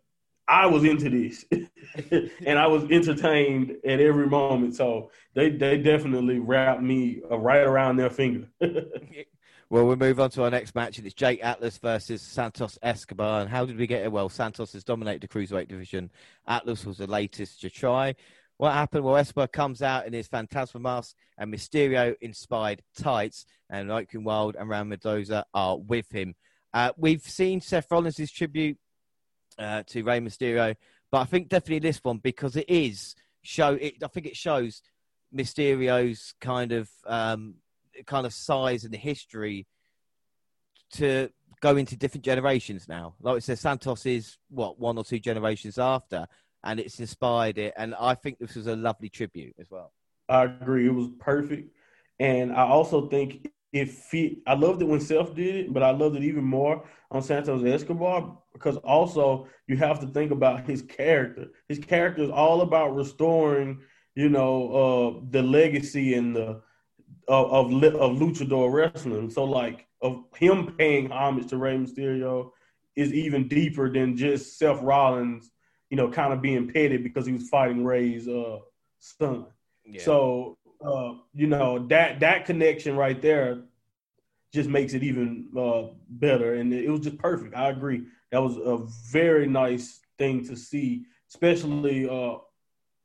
[0.49, 1.45] I was into this,
[2.47, 4.75] and I was entertained at every moment.
[4.77, 8.49] So they they definitely wrapped me right around their finger.
[9.71, 13.43] well, we'll move on to our next match, and it's Jake Atlas versus Santos Escobar.
[13.43, 14.11] And how did we get it?
[14.11, 16.11] Well, Santos has dominated the cruiserweight division.
[16.47, 18.15] Atlas was the latest to try.
[18.57, 19.05] What happened?
[19.05, 24.57] Well, Escobar comes out in his Phantasma mask and Mysterio inspired tights, and Joaquin Wild
[24.57, 26.35] and Raul Mendoza are with him.
[26.73, 28.79] Uh, we've seen Seth Rollins' tribute
[29.59, 30.77] uh, to Rey Mysterio,
[31.13, 33.75] but I think definitely this one because it is show.
[33.75, 34.83] It, I think it shows
[35.35, 37.57] Mysterio's kind of um,
[38.07, 39.67] kind of size and the history
[40.93, 41.31] to
[41.61, 43.15] go into different generations now.
[43.21, 46.27] Like I said, Santos is what one or two generations after,
[46.65, 47.75] and it's inspired it.
[47.77, 49.93] And I think this was a lovely tribute as well.
[50.29, 50.87] I agree.
[50.87, 51.75] It was perfect.
[52.21, 54.39] And I also think it fit.
[54.47, 57.65] I loved it when Seth did it, but I loved it even more on Santos
[57.65, 61.49] Escobar because also you have to think about his character.
[61.69, 63.81] His character is all about restoring,
[64.15, 66.63] you know, uh, the legacy and the
[67.29, 69.31] of, of of luchador wrestling.
[69.31, 72.51] So like of him paying homage to Rey Mysterio
[72.97, 75.51] is even deeper than just Seth Rollins
[75.91, 78.59] you know, kind of being petty because he was fighting Rey's uh,
[78.99, 79.47] son.
[79.85, 80.03] Yeah.
[80.03, 83.63] So, uh, you know, that that connection right there
[84.53, 87.55] just makes it even uh, better, and it was just perfect.
[87.55, 88.05] I agree.
[88.33, 92.37] That was a very nice thing to see, especially uh,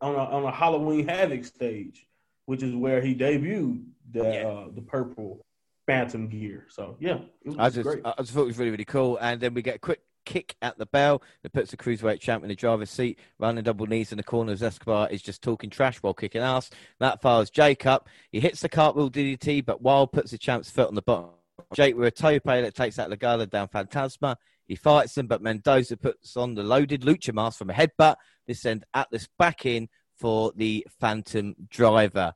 [0.02, 2.06] on a, on a Halloween Havoc stage,
[2.46, 3.84] which is where he debuted
[4.14, 4.48] the yeah.
[4.48, 5.46] uh, the purple
[5.86, 6.66] Phantom gear.
[6.70, 7.20] So yeah,
[7.58, 8.02] I just great.
[8.06, 9.18] I just thought it was really really cool.
[9.18, 12.44] And then we get a quick kick at the bell that puts the cruiserweight champ
[12.44, 15.70] in the driver's seat, running double knees in the corner as Escobar is just talking
[15.70, 16.70] trash while kicking ass.
[17.00, 18.08] That fires Jake up.
[18.32, 21.32] He hits the cartwheel DDT, but Wild puts the champ's foot on the bottom.
[21.76, 24.36] Jake with a tope that takes out Legado del Fantasma.
[24.66, 28.16] He fights him, but Mendoza puts on the loaded lucha mask from a headbutt.
[28.48, 32.34] This sends Atlas back in for the Phantom Driver.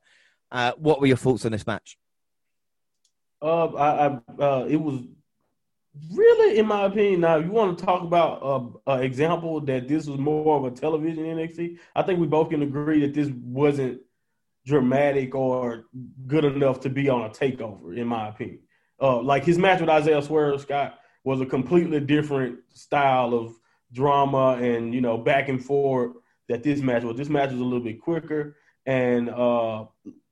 [0.50, 1.98] Uh, what were your thoughts on this match?
[3.40, 5.02] Uh, I, I uh, it was
[6.12, 10.18] really, in my opinion, now you want to talk about an example that this was
[10.18, 11.78] more of a television NXT.
[11.94, 14.00] I think we both can agree that this wasn't
[14.66, 15.86] dramatic or
[16.26, 18.60] good enough to be on a takeover, in my opinion.
[19.00, 23.54] Uh, like his match with Isaiah Swerve Scott was a completely different style of
[23.92, 26.12] drama and you know back and forth
[26.48, 27.16] that this match was.
[27.16, 28.56] This match was a little bit quicker
[28.86, 29.84] and uh,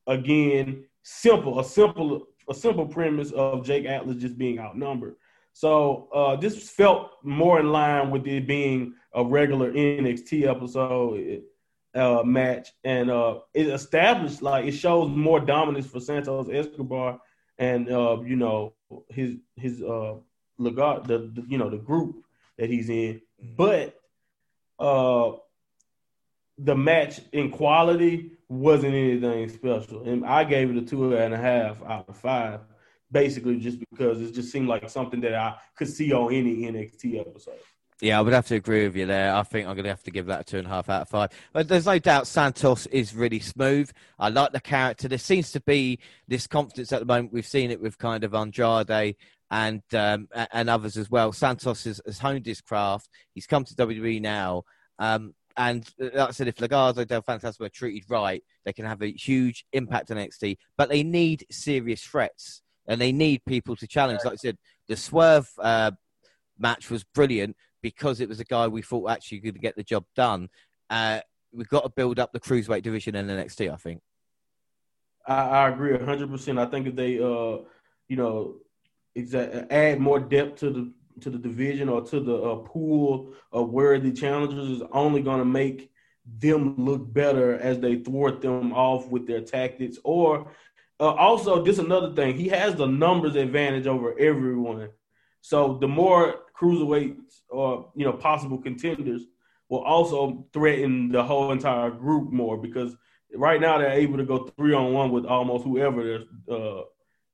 [0.06, 5.16] again simple, a simple, a simple premise of Jake Atlas just being outnumbered.
[5.52, 11.42] So uh, this felt more in line with it being a regular NXT episode
[11.94, 17.20] uh, match, and uh, it established like it shows more dominance for Santos Escobar,
[17.58, 18.74] and uh, you know
[19.08, 20.16] his his uh
[20.60, 22.16] legat the, the, you know the group
[22.58, 23.54] that he's in, mm-hmm.
[23.56, 23.98] but
[24.78, 25.32] uh
[26.58, 31.38] the match in quality wasn't anything special, and I gave it a two and a
[31.38, 32.60] half out of five
[33.10, 37.20] basically just because it just seemed like something that I could see on any NXT
[37.20, 37.58] episode.
[38.02, 39.34] Yeah, I would have to agree with you there.
[39.34, 41.02] I think I'm going to have to give that a two and a half out
[41.02, 41.30] of five.
[41.54, 43.90] But there's no doubt Santos is really smooth.
[44.18, 45.08] I like the character.
[45.08, 47.32] There seems to be this confidence at the moment.
[47.32, 49.16] We've seen it with kind of Andrade
[49.50, 51.32] and um, and others as well.
[51.32, 53.08] Santos has, has, honed his craft.
[53.32, 54.64] He's come to WWE now.
[54.98, 58.84] Um, and uh, like I said, if Legado del Fantasma are treated right, they can
[58.84, 60.58] have a huge impact on NXT.
[60.76, 64.20] But they need serious threats and they need people to challenge.
[64.24, 65.92] Like I said, the Swerve uh,
[66.58, 70.04] match was brilliant because it was a guy we thought actually could get the job
[70.14, 70.48] done.
[70.90, 71.20] Uh,
[71.52, 73.72] we've got to build up the cruiserweight division in NXT.
[73.72, 74.02] I think.
[75.26, 76.58] I, I agree hundred percent.
[76.58, 77.58] I think if they, uh,
[78.08, 78.56] you know,
[79.70, 84.12] add more depth to the to the division or to the uh, pool of worthy
[84.12, 85.90] challengers is only going to make
[86.38, 90.50] them look better as they thwart them off with their tactics or
[90.98, 92.36] uh, also, this another thing.
[92.36, 94.88] He has the numbers advantage over everyone.
[95.42, 99.22] So the more cruiserweights or you know possible contenders
[99.68, 102.96] will also threaten the whole entire group more because
[103.34, 106.80] right now they're able to go three on one with almost whoever uh,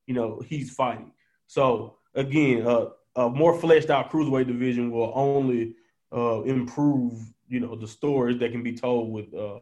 [0.05, 1.13] you know he's fighting.
[1.47, 5.75] So again, uh, a more fleshed out cruiserweight division will only
[6.15, 7.13] uh, improve
[7.47, 9.59] you know the stories that can be told with uh,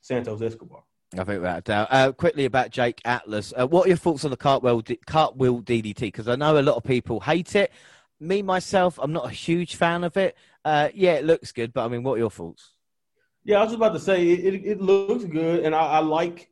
[0.00, 0.82] Santos Escobar.
[1.18, 1.68] I think that.
[1.68, 3.52] Uh, uh, quickly about Jake Atlas.
[3.56, 6.00] Uh, what are your thoughts on the cartwheel, cartwheel DDT?
[6.00, 7.72] Because I know a lot of people hate it.
[8.18, 10.36] Me myself, I'm not a huge fan of it.
[10.64, 12.72] Uh, yeah, it looks good, but I mean, what are your thoughts?
[13.44, 14.54] Yeah, I was about to say it.
[14.54, 16.50] It, it looks good, and I, I like.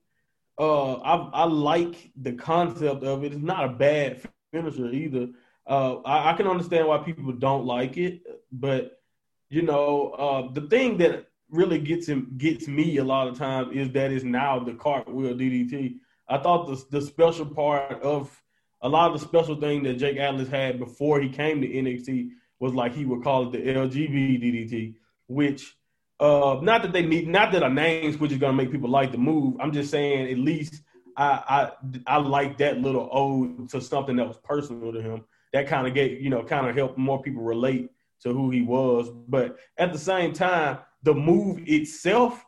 [0.56, 3.32] Uh, I, I like the concept of it.
[3.32, 5.28] It's not a bad finisher either.
[5.66, 8.22] Uh, I, I, can understand why people don't like it,
[8.52, 9.00] but
[9.48, 13.74] you know, uh, the thing that really gets him gets me a lot of times
[13.74, 15.96] is that it's now the cartwheel DDT.
[16.28, 18.42] I thought the the special part of
[18.82, 22.30] a lot of the special thing that Jake Atlas had before he came to NXT
[22.60, 24.94] was like he would call it the LGB DDT,
[25.28, 25.74] which
[26.20, 29.12] uh, not that they need, not that a name switch is gonna make people like
[29.12, 29.56] the move.
[29.60, 30.82] I'm just saying at least
[31.16, 31.70] I
[32.06, 35.24] I I like that little ode to something that was personal to him.
[35.54, 37.88] That kind of get you know kind of helped more people relate
[38.22, 39.08] to who he was.
[39.28, 42.44] But at the same time, the move itself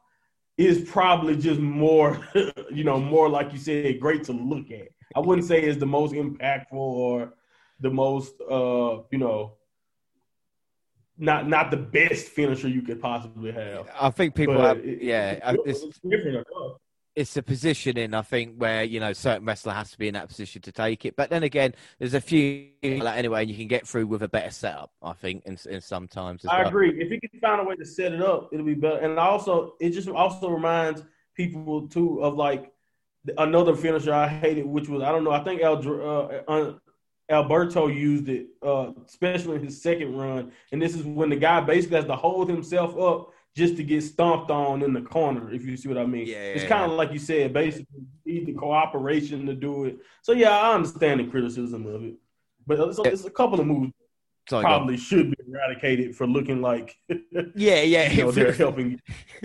[0.58, 2.18] is probably just more,
[2.70, 4.88] you know, more like you said, great to look at.
[5.14, 7.34] I wouldn't say it's the most impactful or
[7.80, 9.54] the most, uh, you know,
[11.18, 13.88] not not the best finisher you could possibly have.
[13.98, 16.46] I think people, have, it, yeah, it's, it's different
[17.16, 20.28] it's the positioning, I think, where you know certain wrestler has to be in that
[20.28, 21.16] position to take it.
[21.16, 24.28] But then again, there's a few like anyway, and you can get through with a
[24.28, 24.92] better setup.
[25.02, 26.44] I think, in, in sometimes.
[26.44, 26.68] I well.
[26.68, 26.90] agree.
[27.00, 28.98] If you can find a way to set it up, it'll be better.
[28.98, 31.02] And also, it just also reminds
[31.34, 32.70] people too of like
[33.38, 35.32] another finisher I hated, which was I don't know.
[35.32, 36.72] I think uh,
[37.30, 40.52] Alberto used it, uh, especially in his second run.
[40.70, 44.02] And this is when the guy basically has to hold himself up just to get
[44.02, 46.26] stomped on in the corner, if you see what I mean.
[46.26, 49.98] Yeah, it's kind of like you said, basically need the cooperation to do it.
[50.22, 52.14] So yeah, I understand the criticism of it,
[52.66, 53.92] but it's, it's a couple of moves
[54.48, 56.96] Sorry, probably should be eradicated for looking like
[57.54, 58.12] yeah, yeah.
[58.12, 59.00] you know, they're helping.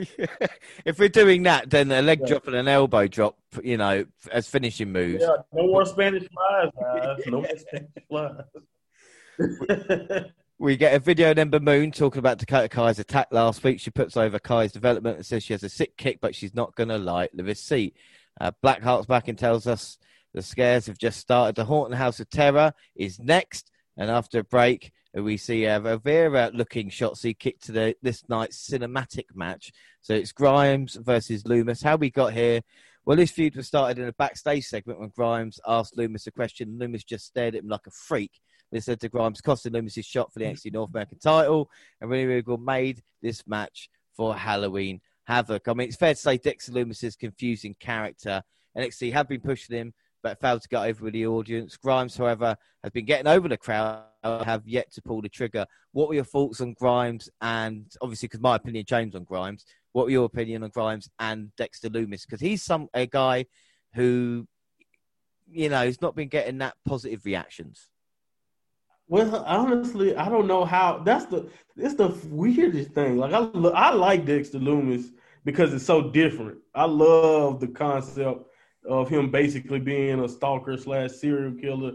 [0.86, 2.28] if we're doing that, then a leg yeah.
[2.28, 5.24] drop and an elbow drop, you know, as finishing moves.
[5.24, 7.18] Yeah, no more Spanish flies, guys.
[7.28, 7.90] No more Spanish
[9.40, 10.26] flies.
[10.62, 13.80] We get a video Ember Moon talking about Dakota Kai's attack last week.
[13.80, 16.76] She puts over Kai's development and says she has a sick kick, but she's not
[16.76, 17.98] going to light the receipt.
[18.40, 19.98] Uh, Blackheart's back and tells us
[20.36, 21.56] the scares have just started.
[21.56, 23.72] The Haunting House of Terror is next.
[23.98, 28.70] And after a break, we see a Rivera looking Shotzi kick to the, this night's
[28.70, 29.72] cinematic match.
[30.02, 31.84] So it's Grimes versus Lumis.
[31.84, 32.62] How we got here?
[33.04, 36.78] Well, this feud was started in a backstage segment when Grimes asked Lumis a question.
[36.80, 38.40] Lumis just stared at him like a freak.
[38.72, 42.10] This led to Grimes costing Lumis his shot for the NXT North American title, and
[42.10, 45.68] Renee Regal made this match for Halloween Havoc.
[45.68, 48.42] I mean, it's fair to say Dexter Lumis's confusing character.
[48.78, 51.78] NXT have been pushing him, but failed to get over with the audience.
[51.78, 55.66] Grimes, however, has been getting over the crowd, have yet to pull the trigger.
[55.92, 57.30] What were your thoughts on Grimes?
[57.42, 61.54] And obviously, because my opinion changed on Grimes, what were your opinion on Grimes and
[61.58, 62.26] Dexter Lumis?
[62.26, 63.46] Because he's some a guy
[63.94, 64.48] who,
[65.50, 67.90] you know, has not been getting that positive reactions.
[69.12, 71.00] Well, honestly, I don't know how.
[71.04, 73.18] That's the it's the weirdest thing.
[73.18, 75.12] Like I I like Dexter Lumis
[75.44, 76.60] because it's so different.
[76.74, 78.46] I love the concept
[78.88, 81.92] of him basically being a stalker slash serial killer,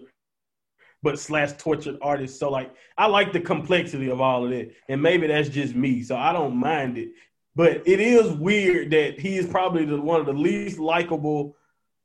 [1.02, 2.38] but slash tortured artist.
[2.38, 6.02] So like I like the complexity of all of that, and maybe that's just me.
[6.02, 7.12] So I don't mind it.
[7.54, 11.56] But it is weird that he is probably the, one of the least likable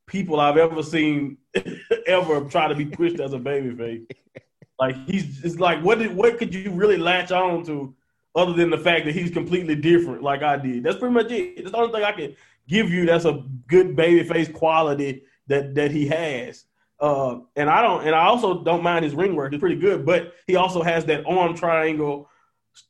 [0.07, 1.35] people I've ever seen
[2.07, 4.05] ever try to be pushed as a babyface.
[4.81, 7.93] Like he's it's like what did what could you really latch on to
[8.33, 10.83] other than the fact that he's completely different like I did.
[10.83, 11.57] That's pretty much it.
[11.57, 12.35] That's the only thing I can
[12.67, 16.65] give you that's a good baby face quality that that he has.
[16.99, 19.53] Uh, and I don't and I also don't mind his ring work.
[19.53, 22.27] It's pretty good, but he also has that arm triangle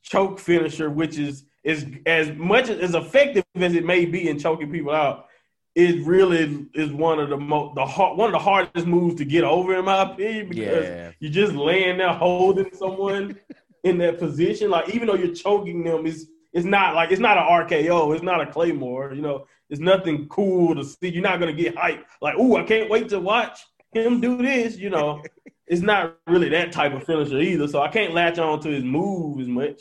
[0.02, 4.72] choke finisher, which is is as much as effective as it may be in choking
[4.72, 5.26] people out
[5.74, 9.24] it really is one of the most the hard, one of the hardest moves to
[9.24, 11.12] get over in my opinion because yeah.
[11.18, 13.38] you're just laying there holding someone
[13.84, 14.70] in that position.
[14.70, 18.22] Like even though you're choking them, it's it's not like it's not an RKO, it's
[18.22, 19.14] not a Claymore.
[19.14, 21.08] You know, it's nothing cool to see.
[21.08, 23.58] You're not gonna get hyped like, oh, I can't wait to watch
[23.92, 24.76] him do this.
[24.76, 25.22] You know,
[25.66, 27.66] it's not really that type of finisher either.
[27.66, 29.80] So I can't latch on to his move as much.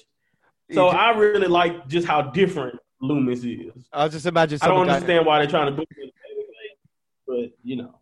[0.72, 3.88] So I really like just how different Lumis is.
[3.92, 4.60] I just imagine.
[4.62, 6.14] I don't understand why they're trying to do it,
[7.28, 7.98] but you know.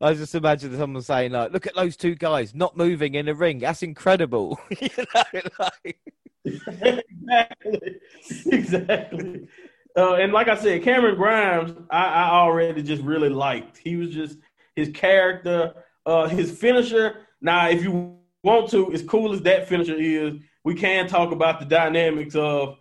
[0.00, 3.34] I just imagine someone saying like, "Look at those two guys not moving in the
[3.34, 3.60] ring.
[3.60, 5.98] That's incredible." you know, like...
[6.44, 8.00] exactly,
[8.46, 9.48] exactly.
[9.96, 13.76] Uh, and like I said, Cameron Grimes, I, I, already just really liked.
[13.76, 14.38] He was just
[14.74, 15.74] his character,
[16.06, 17.26] uh, his finisher.
[17.42, 20.34] Now, if you want to, as cool as that finisher is,
[20.64, 22.78] we can talk about the dynamics of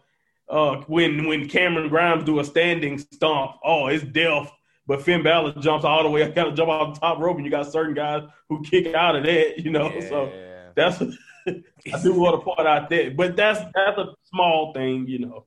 [0.51, 4.51] uh, when when Cameron Grimes do a standing stomp, oh, it's death.
[4.85, 7.37] But Finn Balor jumps all the way, I kind of jump off the top rope,
[7.37, 9.89] and you got certain guys who kick out of that, you know.
[9.89, 10.09] Yeah.
[10.09, 11.01] So that's
[11.47, 15.45] I do want to point out that, but that's that's a small thing, you know.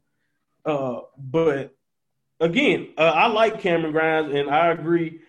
[0.64, 1.76] Uh, but
[2.40, 5.20] again, uh, I like Cameron Grimes, and I agree.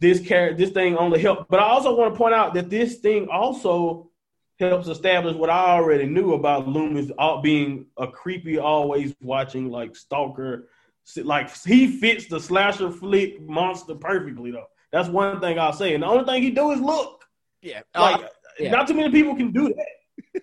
[0.00, 1.50] this car- this thing only helped.
[1.50, 4.10] But I also want to point out that this thing also
[4.58, 7.10] helps establish what I already knew about Lumis
[7.42, 10.68] being a creepy, always watching like stalker.
[11.16, 14.66] Like he fits the slasher flick monster perfectly though.
[14.92, 15.94] That's one thing I'll say.
[15.94, 17.24] And the only thing he do is look.
[17.62, 17.82] Yeah.
[17.94, 18.28] Like Uh,
[18.58, 18.70] yeah.
[18.70, 20.42] not too many people can do that.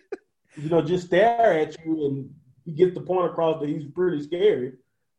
[0.57, 2.30] you know, just stare at you and
[2.66, 4.74] he gets the point across that he's pretty scary.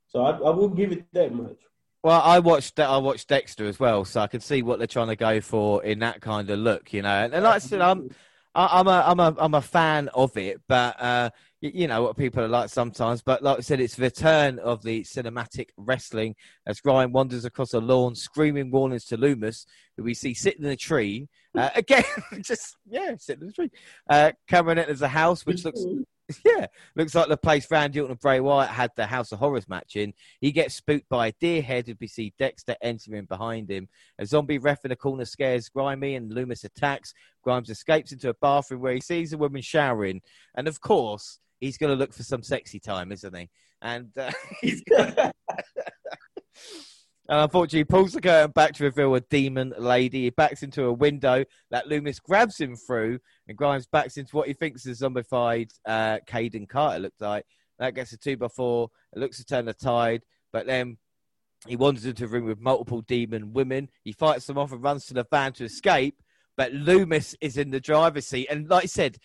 [0.08, 1.56] So I, I will give it that much.
[2.04, 4.88] Well, I watched that I watched Dexter as well, so I can see what they're
[4.88, 7.08] trying to go for in that kind of look, you know.
[7.24, 8.10] And, and like I said, I'm
[8.54, 11.30] I- I'm a I'm a I'm a fan of it, but uh,
[11.60, 13.22] you know what people are like sometimes.
[13.22, 16.34] But like I said, it's the return of the cinematic wrestling
[16.66, 19.64] as Ryan wanders across a lawn, screaming warnings to Lumis,
[19.96, 22.04] who we see sitting in a tree uh, again.
[22.42, 23.70] just yeah, sitting in a tree.
[24.08, 25.82] Uh, Cameron enters a house which looks
[26.44, 29.68] yeah, looks like the place Randy Orton and Bray Wyatt had the House of Horrors
[29.68, 30.14] match in.
[30.40, 33.88] He gets spooked by a deer head and we see Dexter entering behind him.
[34.18, 37.12] A zombie ref in the corner scares Grimy and Lumis attacks.
[37.42, 40.22] Grimes escapes into a bathroom where he sees a woman showering.
[40.54, 43.50] And of course, he's going to look for some sexy time, isn't he?
[43.80, 45.32] And uh, he's gonna...
[47.32, 50.24] And unfortunately, he pulls the curtain back to reveal a demon lady.
[50.24, 54.48] He backs into a window that Lumis grabs him through, and Grimes backs into what
[54.48, 56.98] he thinks is zombified uh, Kayden Carter.
[56.98, 57.46] Looks like
[57.78, 58.90] that gets a two by four.
[59.14, 60.98] It looks to turn the tide, but then
[61.66, 63.88] he wanders into a room with multiple demon women.
[64.04, 66.22] He fights them off and runs to the van to escape.
[66.58, 69.16] But Lumis is in the driver's seat, and like I said,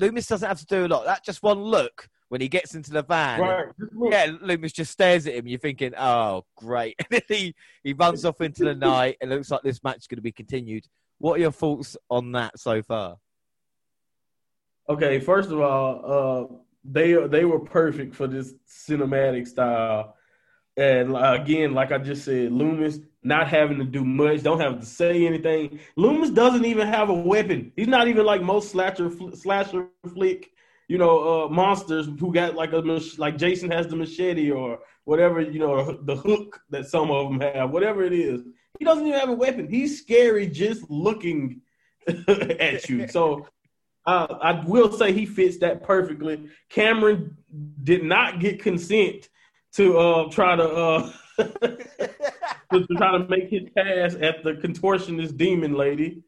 [0.00, 1.04] Lumis doesn't have to do a lot.
[1.04, 3.38] That just one look when he gets into the van.
[3.38, 3.66] Right.
[4.10, 5.46] Yeah, Lumis just stares at him.
[5.46, 6.96] You're thinking, oh, great.
[7.08, 7.54] And then he,
[7.84, 9.18] he runs off into the night.
[9.20, 10.84] It looks like this match is going to be continued.
[11.18, 13.18] What are your thoughts on that so far?
[14.88, 20.16] Okay, first of all, uh, they they were perfect for this cinematic style,
[20.76, 24.80] and uh, again, like I just said, Lumis not having to do much, don't have
[24.80, 25.78] to say anything.
[25.96, 27.70] Lumis doesn't even have a weapon.
[27.76, 30.50] He's not even like most slasher slasher flick,
[30.88, 32.78] you know, uh, monsters who got like a
[33.18, 37.40] like Jason has the machete or whatever, you know, the hook that some of them
[37.40, 38.42] have, whatever it is.
[38.78, 39.68] He doesn't even have a weapon.
[39.68, 41.60] He's scary just looking
[42.28, 43.06] at you.
[43.08, 43.46] So
[44.06, 46.48] uh, I will say he fits that perfectly.
[46.68, 47.36] Cameron
[47.82, 49.28] did not get consent
[49.74, 55.36] to uh, try to, uh, to to try to make his pass at the contortionist
[55.36, 56.22] demon lady.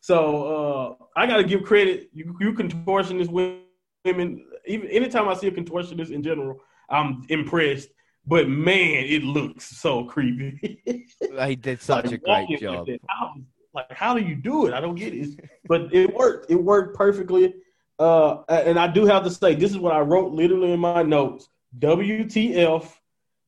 [0.00, 2.08] So uh, I got to give credit.
[2.12, 3.60] You, you contortionist women,
[4.04, 7.88] even anytime I see a contortionist in general, I'm impressed.
[8.26, 10.82] But man, it looks so creepy.
[11.46, 12.88] He did such Like, a great job.
[12.88, 13.00] Like.
[13.08, 13.34] How,
[13.72, 14.74] like, how do you do it?
[14.74, 15.38] I don't get it.
[15.66, 16.50] But it worked.
[16.50, 17.54] It worked perfectly.
[17.98, 21.02] Uh, and I do have to say, this is what I wrote literally in my
[21.02, 21.48] notes.
[21.78, 22.90] WTF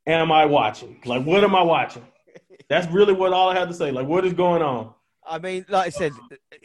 [0.07, 1.01] am I watching?
[1.05, 2.07] Like, what am I watching?
[2.69, 3.91] That's really what all I had to say.
[3.91, 4.95] Like, what is going on?
[5.27, 6.13] I mean, like I said,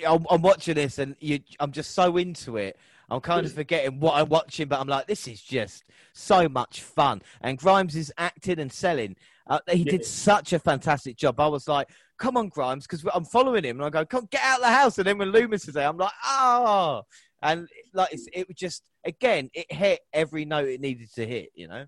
[0.08, 2.78] I'm, I'm watching this and you, I'm just so into it.
[3.10, 6.82] I'm kind of forgetting what I'm watching, but I'm like, this is just so much
[6.82, 7.22] fun.
[7.42, 9.16] And Grimes is acting and selling.
[9.50, 11.40] Uh, he did such a fantastic job.
[11.40, 13.78] I was like, come on, Grimes, because I'm following him.
[13.78, 14.98] And I go, come get out of the house.
[14.98, 17.04] And then when Lumis is there, I'm like, oh.
[17.42, 21.52] And like, it's, it was just, again, it hit every note it needed to hit,
[21.56, 21.86] you know?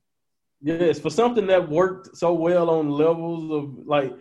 [0.62, 4.14] Yes, for something that worked so well on levels of like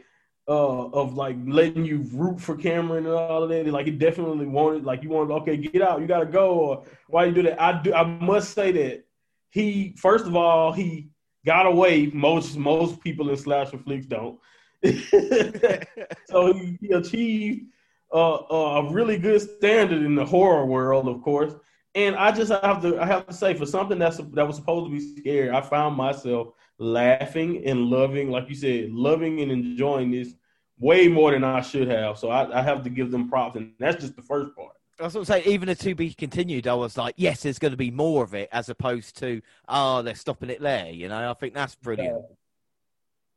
[0.48, 3.66] uh of like letting you root for Cameron and all of that.
[3.66, 7.26] Like he definitely wanted like you wanted okay, get out, you gotta go, or why
[7.26, 7.60] you do that.
[7.60, 9.04] I do I must say that
[9.50, 11.10] he first of all, he
[11.44, 12.06] got away.
[12.06, 14.38] Most most people in slasher flicks don't.
[14.84, 17.66] so he, he achieved
[18.14, 21.52] uh, a really good standard in the horror world, of course.
[21.94, 24.86] And I just have to I have to say for something that's that was supposed
[24.86, 26.48] to be scary, I found myself
[26.78, 30.34] laughing and loving, like you said, loving and enjoying this
[30.78, 32.18] way more than I should have.
[32.18, 34.72] So I, I have to give them props, and that's just the first part.
[34.98, 35.44] That's what I'm saying.
[35.46, 38.34] Even a to be continued, I was like, yes, there's going to be more of
[38.34, 40.90] it, as opposed to, oh, they're stopping it there.
[40.90, 42.24] You know, I think that's brilliant.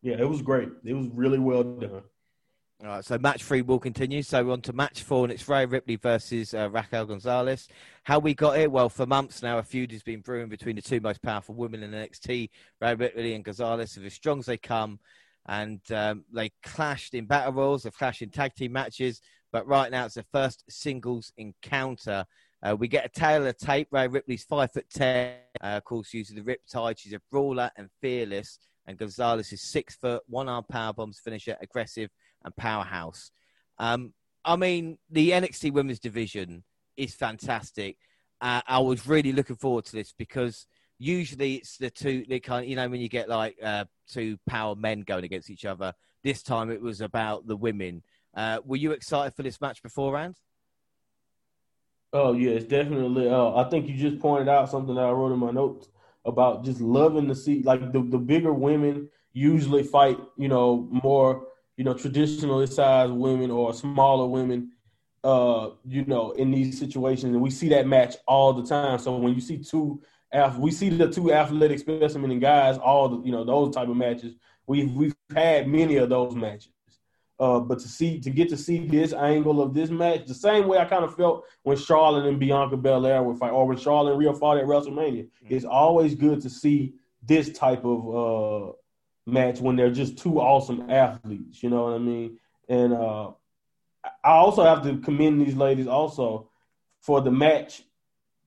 [0.02, 0.70] Yeah, it was great.
[0.84, 2.02] It was really well done.
[2.84, 4.24] All right, so match three will continue.
[4.24, 7.68] So we're on to match four, and it's Rhea Ripley versus uh, Raquel Gonzalez.
[8.06, 8.72] How we got it?
[8.72, 11.84] Well, for months now, a feud has been brewing between the two most powerful women
[11.84, 12.50] in NXT,
[12.82, 13.92] Rhea Ripley and Gonzalez.
[13.92, 15.00] So as strong as they come,
[15.46, 19.22] and um, they clashed in battle royals, they've clashed in tag team matches,
[19.52, 22.26] but right now it's the first singles encounter.
[22.64, 23.90] Uh, we get a tail of tape.
[23.92, 26.98] Rhea Ripley's five foot ten, uh, of course, using the riptide.
[26.98, 28.58] She's a brawler and fearless.
[28.88, 32.10] And Gonzalez is six foot, one arm power bombs finisher, aggressive
[32.44, 33.32] and powerhouse.
[33.78, 34.14] Um,
[34.44, 36.64] I mean, the NXT Women's Division
[36.98, 37.98] is fantastic.
[38.40, 40.66] Uh, I was really looking forward to this because
[40.98, 44.38] usually it's the two, they kind of, you know, when you get like uh, two
[44.48, 48.04] power men going against each other, This time it was about the women.
[48.36, 50.36] Uh, were you excited for this match beforehand?
[52.14, 53.30] Oh yes, definitely.
[53.30, 55.88] Uh, I think you just pointed out something that I wrote in my notes
[56.26, 61.48] about just loving to see like the, the bigger women usually fight, you know, more,
[61.82, 64.70] you know, traditionally sized women or smaller women,
[65.24, 67.34] uh, you know, in these situations.
[67.34, 69.00] And we see that match all the time.
[69.00, 70.00] So when you see two
[70.60, 73.98] we see the two athletic specimen and guys, all the, you know, those type of
[73.98, 74.36] matches.
[74.68, 76.70] We've we've had many of those matches.
[77.40, 80.68] Uh, but to see to get to see this angle of this match, the same
[80.68, 84.12] way I kind of felt when Charlotte and Bianca Belair were fight, or when Charlotte
[84.12, 85.24] and Rhea fought at WrestleMania.
[85.24, 85.56] Mm-hmm.
[85.56, 88.72] It's always good to see this type of uh,
[89.26, 91.62] match when they're just two awesome athletes.
[91.62, 92.40] You know what I mean?
[92.68, 93.32] And uh,
[94.24, 96.50] I also have to commend these ladies also
[97.02, 97.84] for the match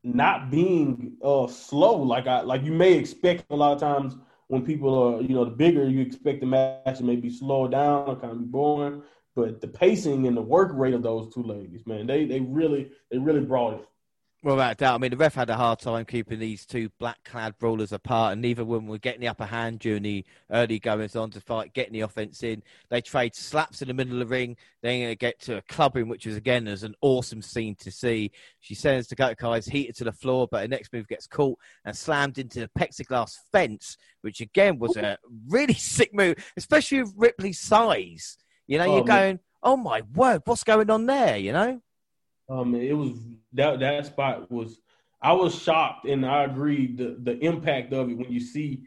[0.02, 4.14] not being uh, slow like I like you may expect a lot of times
[4.48, 8.08] when people are, you know, the bigger you expect the match to maybe slow down
[8.08, 9.02] or kind of be boring.
[9.34, 12.90] But the pacing and the work rate of those two ladies, man, they they really
[13.10, 13.88] they really brought it.
[14.44, 14.94] Well, without doubt.
[14.96, 18.42] I mean, the ref had a hard time keeping these two black-clad brawlers apart, and
[18.42, 21.94] neither woman were getting the upper hand during the early goings on to fight, getting
[21.94, 22.62] the offense in.
[22.90, 24.58] They trade slaps in the middle of the ring.
[24.82, 28.32] Then they get to a clubbing, which was again is an awesome scene to see.
[28.60, 31.96] She sends Dakota Kai's heated to the floor, but her next move gets caught and
[31.96, 35.16] slammed into the plexiglass fence, which again was a
[35.48, 38.36] really sick move, especially with Ripley's size.
[38.66, 41.80] You know, oh, you're going, "Oh my word, what's going on there?" You know.
[42.48, 43.12] Um, it was
[43.52, 44.80] that that spot was.
[45.22, 48.82] I was shocked, and I agree the the impact of it when you see,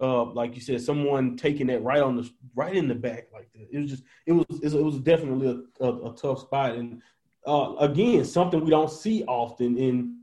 [0.00, 3.48] uh, like you said, someone taking that right on the right in the back like
[3.54, 3.68] that.
[3.70, 7.00] It was just it was it was definitely a, a, a tough spot, and
[7.46, 10.16] uh, again something we don't see often in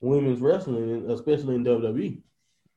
[0.00, 2.22] women's wrestling, especially in WWE.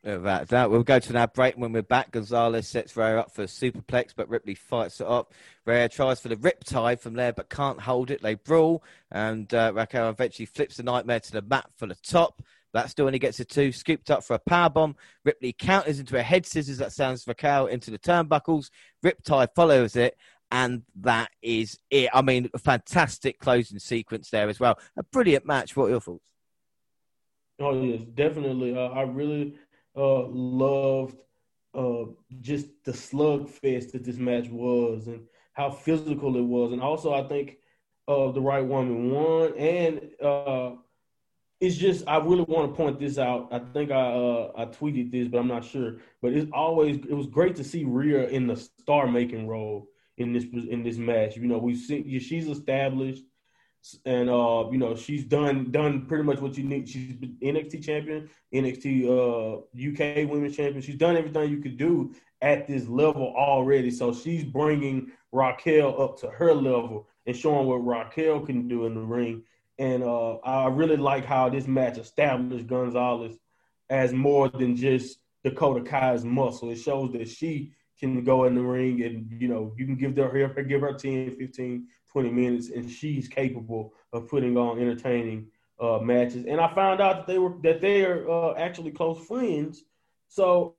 [0.06, 2.12] That, that we'll go to that break when we're back.
[2.12, 5.34] Gonzalez sets Rhea up for a superplex, but Ripley fights it up.
[5.66, 8.22] Rhea tries for the riptide from there, but can't hold it.
[8.22, 12.44] They brawl, and uh, Raquel eventually flips the nightmare to the mat for the top.
[12.72, 13.72] That's still he gets a two.
[13.72, 14.96] Scooped up for a power bomb.
[15.24, 18.70] Ripley counters into a head scissors that sends Raquel into the turnbuckles.
[19.04, 20.16] Riptide follows it,
[20.52, 22.12] and that is it.
[22.14, 24.78] I mean, a fantastic closing sequence there as well.
[24.98, 25.76] A brilliant match.
[25.76, 26.22] What are your thoughts?
[27.58, 28.78] Oh yes, definitely.
[28.78, 29.56] Uh, I really
[29.96, 31.18] uh, loved
[31.74, 32.06] uh,
[32.42, 35.22] just the slugfest that this match was and
[35.54, 36.72] how physical it was.
[36.72, 37.58] And also, I think
[38.08, 39.58] uh, the right woman won.
[39.58, 40.72] And uh,
[41.60, 43.50] it's just, I really want to point this out.
[43.52, 45.98] I think I uh, I tweeted this, but I'm not sure.
[46.22, 49.88] But it's always, it was great to see Rhea in the star making role
[50.18, 51.36] in this in this match.
[51.36, 53.24] You know, we've seen she's established
[54.06, 56.88] and uh, you know she's done done pretty much what you need.
[56.88, 59.58] She's NXT champion, NXT uh,
[59.92, 60.82] UK Women's champion.
[60.82, 63.92] She's done everything you could do at this level already.
[63.92, 68.94] So she's bringing Raquel up to her level and showing what Raquel can do in
[68.94, 69.44] the ring.
[69.78, 73.38] And uh, I really like how this match established Gonzalez
[73.90, 76.72] as more than just Dakota Kai's muscle.
[76.72, 80.16] It shows that she can go in the ring and you know you can give
[80.18, 85.48] her give her 10 15 20 minutes, and she's capable of putting on entertaining
[85.82, 86.46] uh, matches.
[86.48, 89.84] And I found out that they were that they are uh, actually close friends.
[90.30, 90.76] So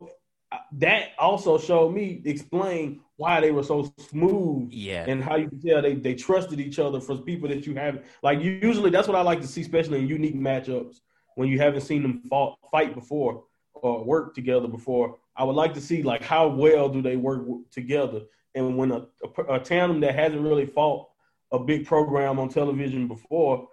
[0.50, 4.70] uh, that also showed me explain why they were so smooth.
[4.72, 5.04] Yeah.
[5.06, 8.06] And how you can tell they, they trusted each other for people that you haven't
[8.22, 11.00] like usually that's what I like to see, especially in unique matchups
[11.34, 15.18] when you haven't seen them fought, fight before or work together before.
[15.36, 18.22] I would like to see like how well do they work together.
[18.54, 19.06] And when a,
[19.36, 21.08] a, a tandem that hasn't really fought
[21.52, 23.68] a big program on television before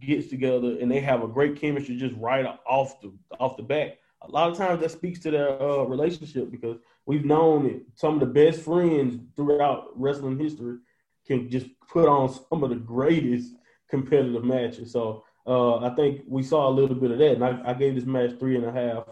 [0.00, 3.98] gets together and they have a great chemistry just right off the off the bat.
[4.22, 8.14] A lot of times that speaks to their uh, relationship because we've known that some
[8.14, 10.78] of the best friends throughout wrestling history
[11.26, 13.54] can just put on some of the greatest
[13.88, 14.92] competitive matches.
[14.92, 17.94] So uh, I think we saw a little bit of that, and I, I gave
[17.94, 19.04] this match three and a half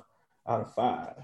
[0.48, 1.14] out of five.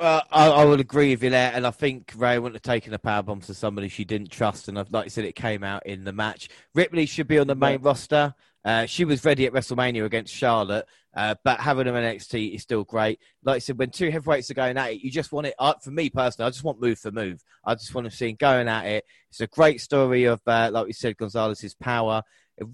[0.00, 2.94] Well, I, I, would agree with you there, and I think Rhea wouldn't have taken
[2.94, 5.62] a power bomb to somebody she didn't trust, and I've, like you said, it came
[5.62, 6.48] out in the match.
[6.74, 7.86] Ripley should be on the main yeah.
[7.86, 8.34] roster.
[8.64, 12.62] Uh, she was ready at WrestleMania against Charlotte, uh, but having them in NXT is
[12.62, 13.20] still great.
[13.44, 15.54] Like I said, when two heavyweights are going at it, you just want it.
[15.58, 17.44] Uh, for me personally, I just want move for move.
[17.62, 19.04] I just want to see him going at it.
[19.28, 22.22] It's a great story of, uh, like we said, Gonzalez's power.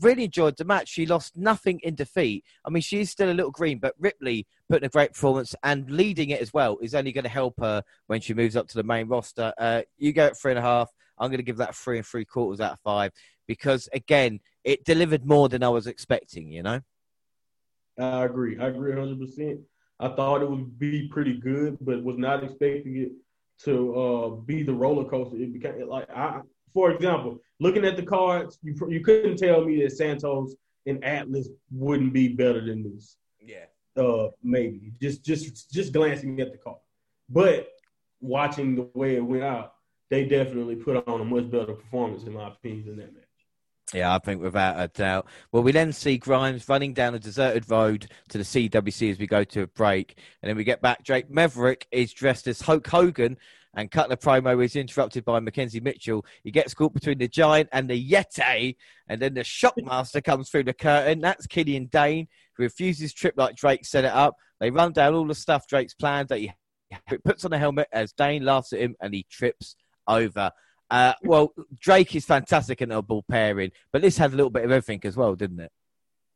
[0.00, 0.88] Really enjoyed the match.
[0.88, 2.44] She lost nothing in defeat.
[2.64, 6.30] I mean, she's still a little green, but Ripley putting a great performance and leading
[6.30, 8.82] it as well is only going to help her when she moves up to the
[8.82, 9.52] main roster.
[9.58, 10.90] Uh, you go at three and a half.
[11.18, 13.12] I'm going to give that three and three quarters out of five
[13.46, 16.80] because, again, it delivered more than I was expecting, you know?
[17.98, 18.58] I agree.
[18.58, 19.60] I agree 100%.
[19.98, 23.12] I thought it would be pretty good, but was not expecting it
[23.64, 25.88] to uh, be the roller coaster it became.
[25.88, 26.40] Like I,
[26.76, 30.54] for example, looking at the cards, you you couldn't tell me that Santos
[30.84, 33.16] and Atlas wouldn't be better than this.
[33.40, 33.64] Yeah.
[33.96, 36.76] Uh, maybe just just just glancing at the card,
[37.30, 37.68] but
[38.20, 39.72] watching the way it went out,
[40.10, 43.24] they definitely put on a much better performance in my opinion than that match.
[43.94, 45.28] Yeah, I think without a doubt.
[45.52, 49.26] Well, we then see Grimes running down a deserted road to the CWC as we
[49.26, 50.18] go to a break.
[50.42, 51.04] And then we get back.
[51.04, 53.38] Drake Maverick is dressed as Hulk Hogan
[53.76, 56.24] and Cutler promo is interrupted by Mackenzie Mitchell.
[56.42, 60.64] He gets caught between the Giant and the Yeti, and then the Shockmaster comes through
[60.64, 61.20] the curtain.
[61.20, 64.36] That's Killian Dain, who refuses trip like Drake set it up.
[64.58, 66.52] They run down all the stuff Drake's planned that he
[67.24, 69.76] puts on the helmet as Dain laughs at him and he trips
[70.08, 70.50] over.
[70.90, 74.64] Uh, well, Drake is fantastic in a ball pairing, but this had a little bit
[74.64, 75.72] of everything as well, didn't it?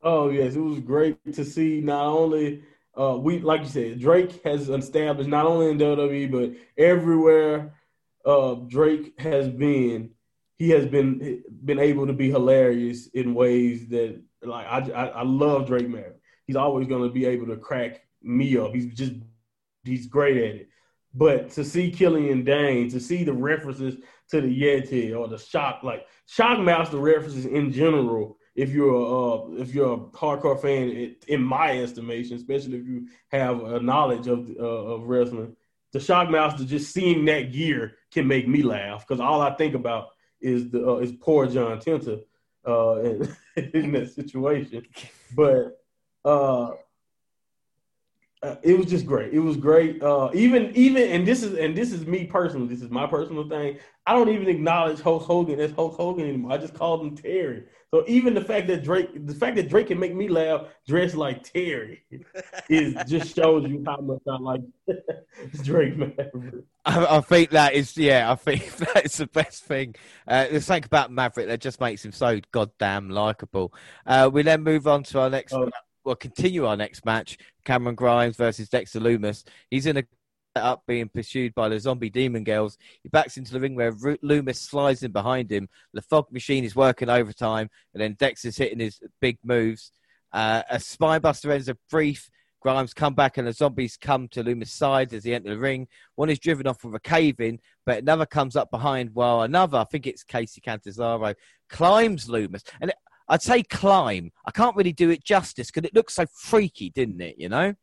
[0.02, 2.62] Oh yes, it was great to see not only
[2.98, 7.74] uh, we like you said, Drake has established not only in WWE but everywhere
[8.24, 10.10] uh, Drake has been,
[10.56, 15.22] he has been been able to be hilarious in ways that like I I, I
[15.22, 16.20] love Drake Maverick.
[16.46, 18.74] He's always going to be able to crack me up.
[18.74, 19.14] He's just
[19.84, 20.68] he's great at it.
[21.14, 23.96] But to see Killian Dain, to see the references
[24.30, 29.62] to the Yeti or the shock, like Shockmaster references in general, if you're a, uh,
[29.62, 34.50] if you're a hardcore fan, in my estimation, especially if you have a knowledge of
[34.58, 35.56] uh, of wrestling,
[35.92, 40.08] the Shockmaster just seeing that gear can make me laugh because all I think about
[40.40, 42.22] is the uh, is poor John Tenta
[42.66, 43.36] uh, in,
[43.74, 44.86] in that situation.
[45.34, 45.80] But
[46.24, 46.70] uh,
[48.42, 49.34] uh, it was just great.
[49.34, 50.02] It was great.
[50.02, 52.68] Uh, even even and this is and this is me personally.
[52.68, 53.78] This is my personal thing.
[54.06, 56.52] I don't even acknowledge Hulk Hogan as Hulk Hogan anymore.
[56.52, 57.64] I just call him Terry.
[57.92, 61.16] So even the fact that Drake, the fact that Drake can make me laugh dressed
[61.16, 62.04] like Terry,
[62.68, 64.60] is just shows you how much I like
[65.64, 66.64] Drake Maverick.
[66.84, 68.30] I, I, think that is yeah.
[68.30, 69.96] I think that is the best thing.
[70.28, 73.74] Uh, the thing about Maverick that just makes him so goddamn likable.
[74.06, 75.52] Uh, we then move on to our next.
[75.52, 75.68] Oh
[76.04, 79.44] well, continue our next match Cameron Grimes versus Dexter Lumis.
[79.68, 80.04] He's in a
[80.56, 82.76] up being pursued by the zombie demon girls.
[83.02, 85.68] He backs into the ring where Lumis slides in behind him.
[85.92, 89.92] The fog machine is working overtime, and then Dex is hitting his big moves.
[90.32, 92.30] Uh, a spinebuster ends a brief.
[92.60, 95.88] Grimes come back and the zombies come to Lumis' side as he enters the ring.
[96.16, 99.78] One is driven off with a cave in, but another comes up behind while another,
[99.78, 101.34] I think it's Kacy Catanzaro,
[101.70, 102.62] climbs Lumis.
[102.82, 102.92] And
[103.28, 104.30] I'd say climb.
[104.44, 107.36] I can't really do it justice because it looks so freaky, didn't it?
[107.38, 107.74] You know.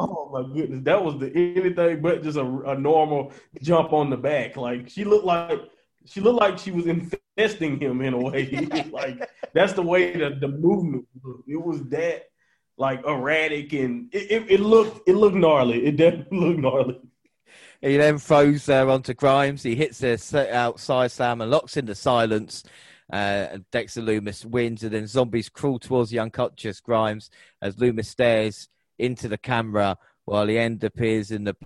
[0.00, 4.16] Oh my goodness, that was the anything but just a, a normal jump on the
[4.16, 4.56] back.
[4.56, 5.60] Like she looked like
[6.06, 8.68] she looked like she was infesting him in a way.
[8.92, 11.06] like that's the way that the movement.
[11.46, 12.24] It was that
[12.76, 15.84] like erratic and it, it, it, looked it looked gnarly.
[15.84, 17.00] It definitely looked gnarly.
[17.80, 19.62] He then throws her onto Grimes.
[19.62, 22.64] He hits the outside slam and locks into silence.
[23.12, 27.30] Uh, Dexter Lumis wins, and then zombies crawl towards the unconscious Grimes
[27.62, 28.68] as Lumis stares
[28.98, 31.56] into the camera while the end appears in the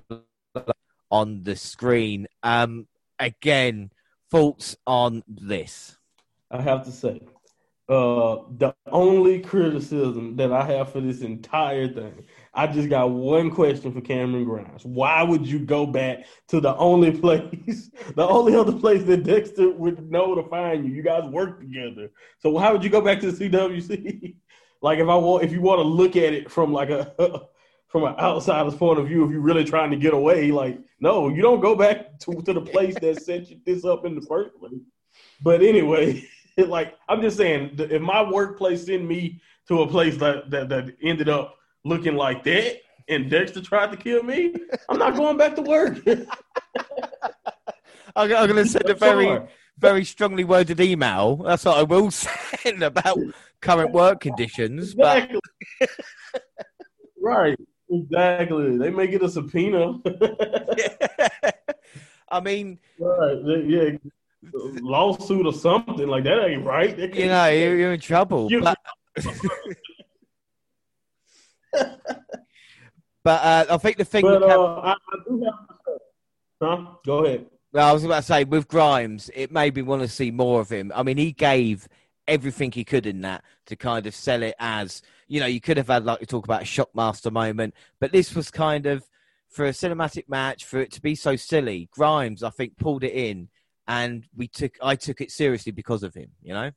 [1.10, 2.26] on the screen.
[2.42, 2.86] Um,
[3.18, 3.90] again,
[4.30, 5.96] thoughts on this?
[6.50, 7.20] I have to say,
[7.88, 12.24] uh, the only criticism that I have for this entire thing
[12.54, 14.84] I just got one question for Cameron Grimes.
[14.84, 19.70] Why would you go back to the only place, the only other place that Dexter
[19.70, 20.92] would know to find you?
[20.92, 22.10] You guys work together.
[22.40, 24.36] So why would you go back to the CWC?
[24.82, 27.14] like if I want, if you want to look at it from like a
[27.88, 31.28] from an outsider's point of view, if you're really trying to get away, like no,
[31.28, 34.22] you don't go back to, to the place that set you this up in the
[34.22, 34.80] first place.
[35.40, 40.50] But anyway, like I'm just saying, if my workplace sent me to a place that
[40.50, 44.54] that, that ended up looking like that and Dexter tried to kill me,
[44.88, 45.98] I'm not going back to work.
[48.14, 49.40] I'm, going to send a very,
[49.78, 51.36] very strongly worded email.
[51.36, 53.18] That's what I will send about
[53.62, 54.92] current work conditions.
[54.92, 55.40] Exactly.
[55.80, 55.88] But...
[57.20, 57.58] right.
[57.88, 58.76] Exactly.
[58.76, 59.94] They may get a subpoena.
[62.28, 63.38] I mean, right.
[63.66, 63.90] Yeah.
[64.52, 66.98] Lawsuit or something like that ain't right.
[66.98, 68.50] You know, you're, you're in trouble.
[68.50, 68.76] You, but...
[73.22, 74.22] but uh, I think the thing.
[74.22, 74.96] But, uh, I, I
[75.28, 75.54] do have.
[76.60, 76.86] Huh?
[77.04, 77.46] Go ahead.
[77.72, 80.60] Well, I was about to say with Grimes, it made me want to see more
[80.60, 80.92] of him.
[80.94, 81.88] I mean, he gave
[82.28, 85.76] everything he could in that to kind of sell it as you know you could
[85.76, 89.04] have had like to talk about a shockmaster moment, but this was kind of
[89.48, 91.88] for a cinematic match for it to be so silly.
[91.92, 93.48] Grimes, I think, pulled it in,
[93.86, 96.30] and we took I took it seriously because of him.
[96.42, 96.70] You know.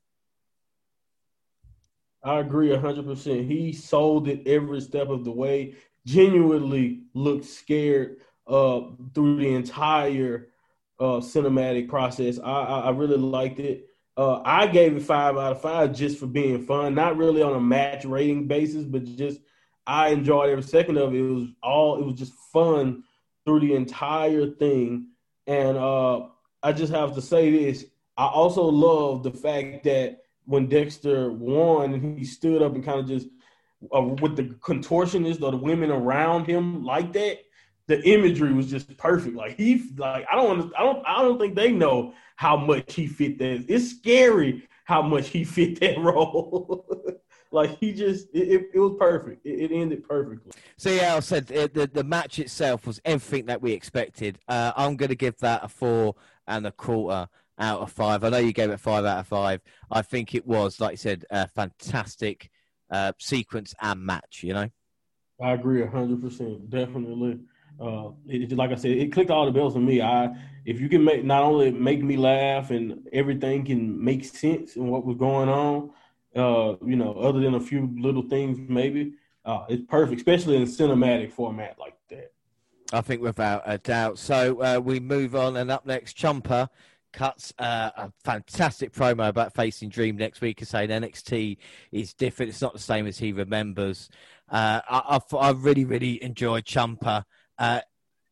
[2.24, 3.46] I agree 100%.
[3.46, 8.16] He sold it every step of the way, genuinely looked scared
[8.48, 8.80] uh,
[9.14, 10.48] through the entire
[10.98, 12.40] uh, cinematic process.
[12.40, 13.86] I, I, I really liked it.
[14.16, 17.54] Uh, I gave it five out of five just for being fun, not really on
[17.54, 19.40] a match rating basis, but just
[19.86, 21.18] I enjoyed every second of it.
[21.18, 23.04] It was all it was just fun
[23.44, 25.08] through the entire thing.
[25.46, 26.28] And uh,
[26.62, 27.84] I just have to say this:
[28.16, 33.00] I also love the fact that when Dexter won and he stood up and kind
[33.00, 33.28] of just
[33.94, 37.40] uh, with the contortionist or the women around him like that,
[37.88, 39.36] the imagery was just perfect.
[39.36, 43.06] Like he, like I don't, I don't, I don't think they know how much he
[43.06, 43.64] fit that.
[43.68, 46.86] It's scary how much he fit that role.
[47.52, 49.46] like he just, it, it was perfect.
[49.46, 50.52] It, it, ended perfectly.
[50.76, 54.38] So yeah, I said it, the the match itself was everything that we expected.
[54.48, 56.16] Uh, I'm going to give that a four
[56.46, 57.28] and a quarter
[57.58, 58.24] out of five.
[58.24, 59.60] I know you gave it five out of five.
[59.90, 62.50] I think it was, like you said, a fantastic
[62.90, 64.42] uh, sequence and match.
[64.42, 64.68] You know.
[65.40, 66.68] I agree hundred percent.
[66.68, 67.40] Definitely.
[67.80, 70.00] Uh, it, like I said, it clicked all the bells for me.
[70.00, 74.76] I if you can make not only make me laugh and everything can make sense
[74.76, 75.90] in what was going on,
[76.34, 79.12] uh, you know, other than a few little things maybe,
[79.44, 82.32] uh, it's perfect, especially in cinematic format like that.
[82.92, 84.18] I think without a doubt.
[84.18, 86.68] So uh, we move on, and up next, Ciampa
[87.12, 91.56] cuts uh, a fantastic promo about facing Dream next week and saying NXT
[91.90, 92.50] is different.
[92.50, 94.10] It's not the same as he remembers.
[94.50, 97.24] Uh, I, I, I, really, really enjoyed Ciampa.
[97.58, 97.80] Uh,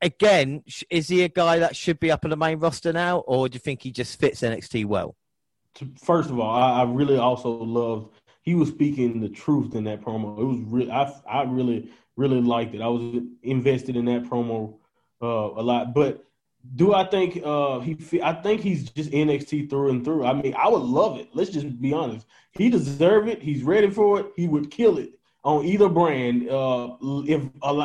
[0.00, 3.48] again, is he a guy that should be up on the main roster now, or
[3.48, 5.16] do you think he just fits NXT well?
[6.02, 8.14] First of all, I, I really also loved
[8.44, 10.38] he was speaking the truth in that promo.
[10.38, 12.82] It was really, I, I really, really liked it.
[12.82, 14.74] I was invested in that promo
[15.22, 15.94] uh, a lot.
[15.94, 16.24] But
[16.76, 18.22] do I think uh, he?
[18.22, 20.26] I think he's just NXT through and through.
[20.26, 21.30] I mean, I would love it.
[21.32, 22.26] Let's just be honest.
[22.52, 23.42] He deserve it.
[23.42, 24.26] He's ready for it.
[24.36, 27.42] He would kill it on either brand uh, if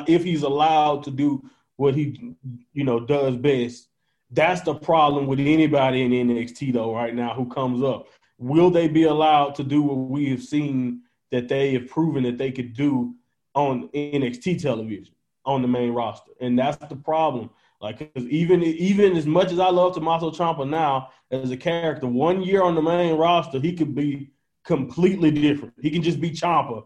[0.08, 1.44] if he's allowed to do
[1.76, 2.36] what he
[2.74, 3.88] you know does best.
[4.32, 8.08] That's the problem with anybody in NXT though right now who comes up.
[8.38, 11.02] Will they be allowed to do what we have seen
[11.32, 13.16] that they have proven that they could do
[13.54, 15.14] on NXT television
[15.46, 16.32] on the main roster?
[16.40, 17.50] And that's the problem.
[17.82, 22.08] Like, cause even even as much as I love Tommaso Ciampa now as a character,
[22.08, 24.32] one year on the main roster, he could be
[24.64, 25.74] completely different.
[25.82, 26.84] He can just be Ciampa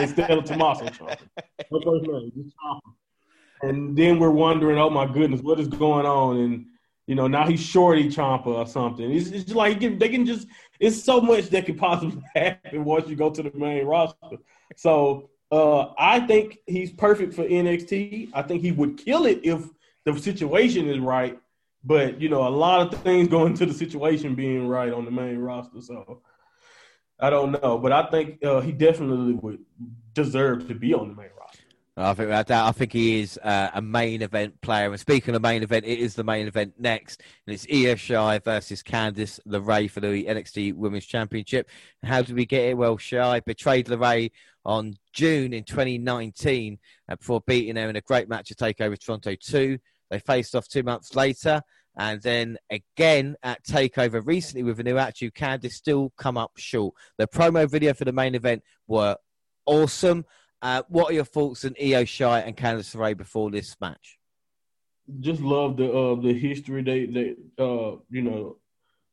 [0.00, 1.16] instead of Tommaso Ciampa.
[3.62, 6.38] And then we're wondering, oh my goodness, what is going on?
[6.38, 6.66] And
[7.06, 9.10] you know, now he's shorty Ciampa or something.
[9.10, 10.48] It's, it's just like they can just.
[10.80, 14.38] It's so much that could possibly happen once you go to the main roster.
[14.76, 18.30] So uh, I think he's perfect for NXT.
[18.32, 19.62] I think he would kill it if
[20.04, 21.38] the situation is right.
[21.84, 25.10] But you know, a lot of things go into the situation being right on the
[25.10, 25.80] main roster.
[25.80, 26.22] So
[27.20, 29.60] I don't know, but I think uh, he definitely would
[30.14, 31.60] deserve to be on the main roster.
[31.96, 34.90] I think that I think he is uh, a main event player.
[34.90, 38.82] And speaking of main event, it is the main event next, and it's Io versus
[38.82, 41.70] Candice LeRae for the NXT Women's Championship.
[42.02, 42.76] how did we get it?
[42.76, 44.32] Well, Shirai betrayed LeRae
[44.64, 48.96] on June in 2019 uh, before beating her in a great match to take over
[48.96, 49.78] Toronto 2.
[50.10, 51.62] They faced off two months later.
[51.96, 56.94] And then again at Takeover recently with a new attitude, Candice still come up short.
[57.18, 59.16] The promo video for the main event were
[59.66, 60.24] awesome.
[60.60, 64.18] Uh, what are your thoughts on Io Shirai and Candice LeRae before this match?
[65.20, 66.82] Just love the uh, the history.
[66.82, 68.56] They they uh, you know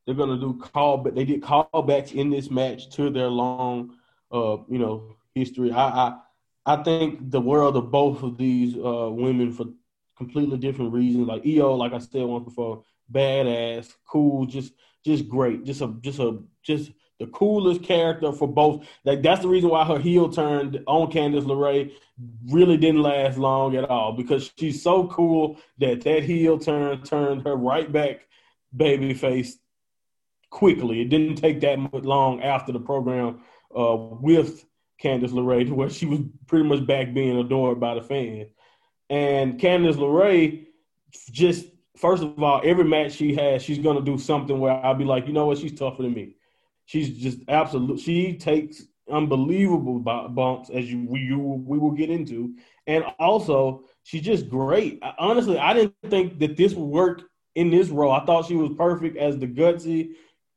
[0.06, 3.98] they're gonna do call, but they did callbacks in this match to their long
[4.32, 5.72] uh, you know history.
[5.72, 6.18] I, I
[6.66, 9.66] I think the world of both of these uh, women for
[10.22, 11.28] completely different reasons.
[11.28, 16.20] Like Io, like I said once before, badass, cool, just just great, just a just
[16.20, 18.86] a just the coolest character for both.
[19.04, 21.92] Like that's the reason why her heel turn on Candice LeRae
[22.50, 27.44] really didn't last long at all because she's so cool that that heel turn turned
[27.44, 28.28] her right back
[28.76, 29.54] babyface
[30.50, 31.02] quickly.
[31.02, 33.42] It didn't take that long after the program
[33.76, 34.66] uh, with
[35.02, 38.50] Candice LeRae to where she was pretty much back being adored by the fans.
[39.12, 40.68] And Candice LeRae,
[41.32, 41.66] just
[41.98, 45.28] first of all, every match she has, she's gonna do something where I'll be like,
[45.28, 46.36] you know what, she's tougher than me.
[46.86, 48.00] She's just absolute.
[48.00, 52.56] She takes unbelievable bumps as you we you we will get into,
[52.88, 55.04] and also she's just great.
[55.20, 57.24] Honestly, I didn't think that this would work
[57.56, 58.14] in this role.
[58.14, 60.14] I thought she was perfect as the gutsy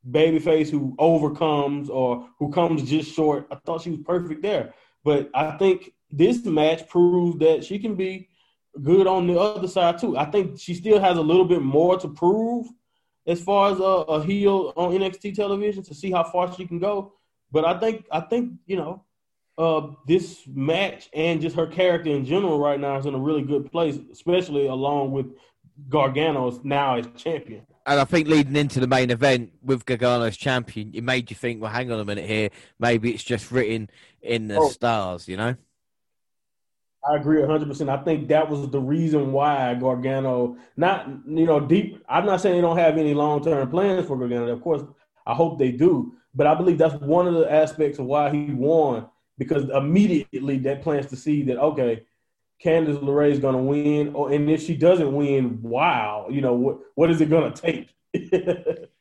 [0.09, 3.49] babyface who overcomes or who comes just short.
[3.51, 4.75] I thought she was perfect there.
[5.03, 8.29] But I think this match proves that she can be
[8.83, 10.16] good on the other side too.
[10.16, 12.66] I think she still has a little bit more to prove
[13.27, 16.79] as far as a, a heel on NXT television to see how far she can
[16.79, 17.12] go.
[17.51, 19.05] But I think I think you know
[19.57, 23.43] uh, this match and just her character in general right now is in a really
[23.43, 25.27] good place, especially along with
[25.89, 27.66] Gargano's now as champion.
[27.87, 31.37] And I think leading into the main event with Gargano as champion, it made you
[31.37, 32.49] think, well, hang on a minute here,
[32.79, 33.91] maybe it's just written
[34.22, 34.68] in the oh.
[34.68, 35.55] stars, you know?
[37.07, 37.89] I agree 100%.
[37.89, 42.03] I think that was the reason why Gargano, not, you know, deep.
[42.09, 44.51] I'm not saying they don't have any long term plans for Gargano.
[44.51, 44.83] Of course,
[45.27, 46.15] I hope they do.
[46.35, 49.07] But I believe that's one of the aspects of why he won
[49.39, 52.05] because immediately that plants the seed that, okay,
[52.63, 54.15] Candice LeRae is going to win.
[54.15, 57.63] Or, and if she doesn't win, wow, you know, what, what is it going to
[57.63, 57.91] take?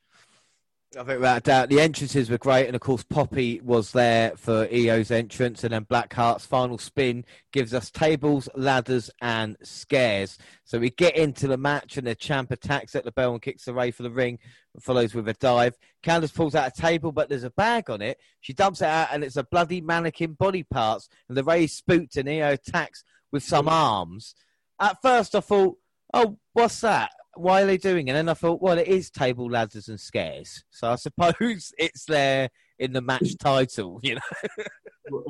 [0.96, 4.34] I think without doubt uh, the entrances were great, and of course Poppy was there
[4.36, 10.38] for Io's entrance, and then Blackheart's final spin gives us tables, ladders, and scares.
[10.66, 13.68] So we get into the match, and the champ attacks at the bell and kicks
[13.68, 14.38] away for the ring,
[14.74, 15.76] and follows with a dive.
[16.04, 18.20] Candice pulls out a table, but there's a bag on it.
[18.42, 22.18] She dumps it out, and it's a bloody mannequin body parts, and the Ray spooked,
[22.18, 24.36] and Io attacks with some arms.
[24.80, 25.78] At first, I thought,
[26.14, 28.12] "Oh, what's that?" Why are they doing it?
[28.12, 32.06] And then I thought, well, it is table ladders and scares, so I suppose it's
[32.06, 34.66] there in the match title, you know.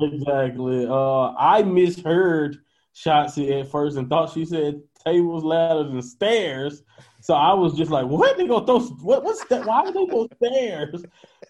[0.00, 0.86] exactly.
[0.86, 2.58] Uh, I misheard
[2.94, 6.82] Shotzi at first and thought she said tables, ladders, and stairs.
[7.20, 8.80] So I was just like, "What they gonna throw?
[8.80, 9.66] What, what's that?
[9.66, 11.04] Why would they go stairs?"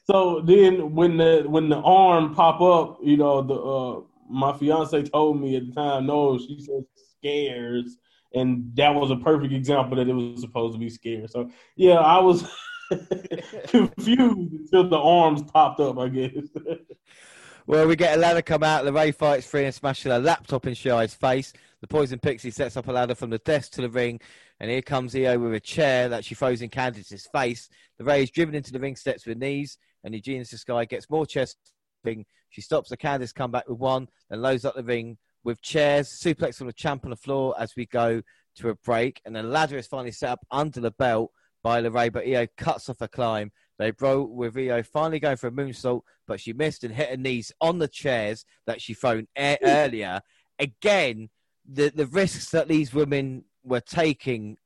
[0.04, 5.02] So then, when the when the arm pop up, you know, the uh, my fiance
[5.04, 6.84] told me at the time, no, she said
[7.18, 7.98] scares
[8.34, 11.26] and that was a perfect example that it was supposed to be scary.
[11.28, 12.44] So yeah, I was
[13.68, 15.98] confused until the arms popped up.
[15.98, 16.32] I guess.
[17.66, 18.84] well, we get a ladder come out.
[18.84, 21.52] The Ray fights free and smashes a laptop in Shia's face.
[21.80, 24.20] The Poison Pixie sets up a ladder from the desk to the ring,
[24.58, 27.68] and here comes Io with a chair that she throws in Candice's face.
[27.98, 31.26] The Ray is driven into the ring steps with knees, and Eugenia Sky gets more.
[32.02, 32.26] Ring.
[32.50, 36.08] She stops the Candice come back with one, then loads up the ring with chairs,
[36.08, 38.22] suplex on the champ on the floor as we go
[38.56, 41.30] to a break, and then ladder is finally set up under the belt
[41.62, 43.50] by LeRae, but Io cuts off a climb.
[43.78, 47.16] They broke with Io finally going for a moonsault, but she missed and hit her
[47.16, 50.20] knees on the chairs that she thrown a- earlier.
[50.58, 51.30] Again,
[51.66, 54.58] the the risks that these women were taking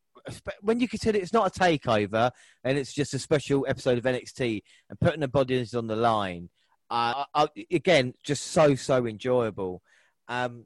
[0.60, 2.30] when you consider it's not a takeover
[2.64, 6.50] and it's just a special episode of NXT and putting the bodies on the line,
[6.90, 9.82] uh, I, again, just so so enjoyable.
[10.28, 10.64] Um,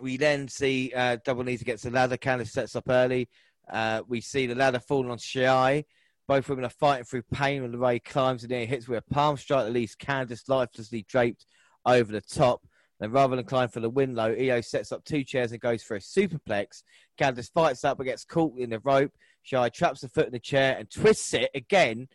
[0.00, 2.16] we then see uh, Double Nita gets the ladder.
[2.16, 3.28] Candice sets up early.
[3.70, 5.84] Uh, we see the ladder falling on Shia.
[6.28, 9.14] Both women are fighting through pain when the Ray climbs and then hits with a
[9.14, 11.46] palm strike that leaves Candice lifelessly draped
[11.84, 12.62] over the top.
[12.98, 15.82] Then rather than climb for the win low, Io sets up two chairs and goes
[15.82, 16.82] for a superplex.
[17.18, 19.12] Candice fights up but gets caught in the rope.
[19.46, 22.08] Shia traps the foot in the chair and twists it again.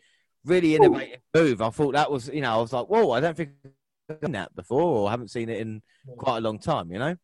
[0.44, 1.62] Really innovative move.
[1.62, 3.50] I thought that was, you know, I was like, whoa, I don't think
[4.20, 5.82] done that before or haven't seen it in
[6.16, 7.16] quite a long time, you know?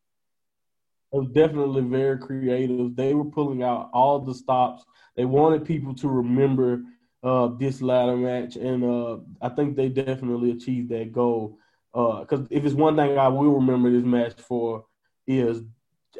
[1.11, 2.95] It was definitely very creative.
[2.95, 4.83] They were pulling out all the stops.
[5.15, 6.83] They wanted people to remember
[7.23, 11.57] uh, this ladder match, and uh, I think they definitely achieved that goal.
[11.91, 14.85] Because uh, if it's one thing I will remember this match for
[15.25, 15.63] is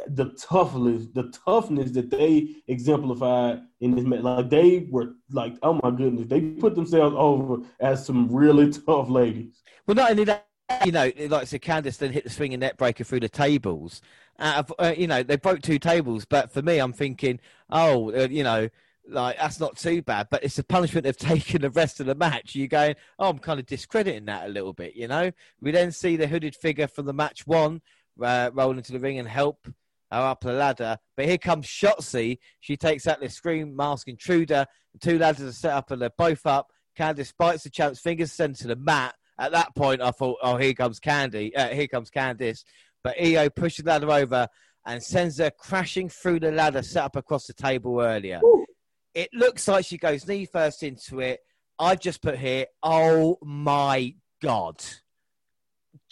[0.08, 4.22] the toughness, the toughness that they exemplified in this match.
[4.22, 9.10] Like they were like, oh my goodness, they put themselves over as some really tough
[9.10, 9.62] ladies.
[9.88, 10.48] Well, not only that,
[10.86, 14.02] you know, like I said, Candice then hit the swinging net breaker through the tables.
[14.38, 17.40] Of, uh, you know, they broke two tables, but for me, I'm thinking,
[17.70, 18.70] oh, uh, you know,
[19.08, 20.28] like that's not too bad.
[20.30, 22.56] But it's a punishment they've taken the rest of the match.
[22.56, 25.32] You're going, oh, I'm kind of discrediting that a little bit, you know.
[25.62, 27.82] We then see the hooded figure from the match one
[28.22, 29.68] uh, roll into the ring and help
[30.12, 30.98] her up the ladder.
[31.16, 32.40] But here comes Shotzi.
[32.60, 34.66] She takes out the scream mask intruder.
[34.94, 36.72] The two ladders are set up and they're both up.
[36.98, 39.16] Candice bites the champ's fingers sent to the mat.
[39.40, 41.56] At that point, I thought, oh, here comes Candy.
[41.56, 42.66] Uh, here comes Candice.
[43.04, 44.48] But Io pushes the ladder over
[44.86, 48.42] and sends her crashing through the ladder set up across the table earlier.
[48.44, 48.66] Ooh.
[49.14, 51.40] It looks like she goes knee first into it.
[51.80, 54.84] I've just put here, oh my God.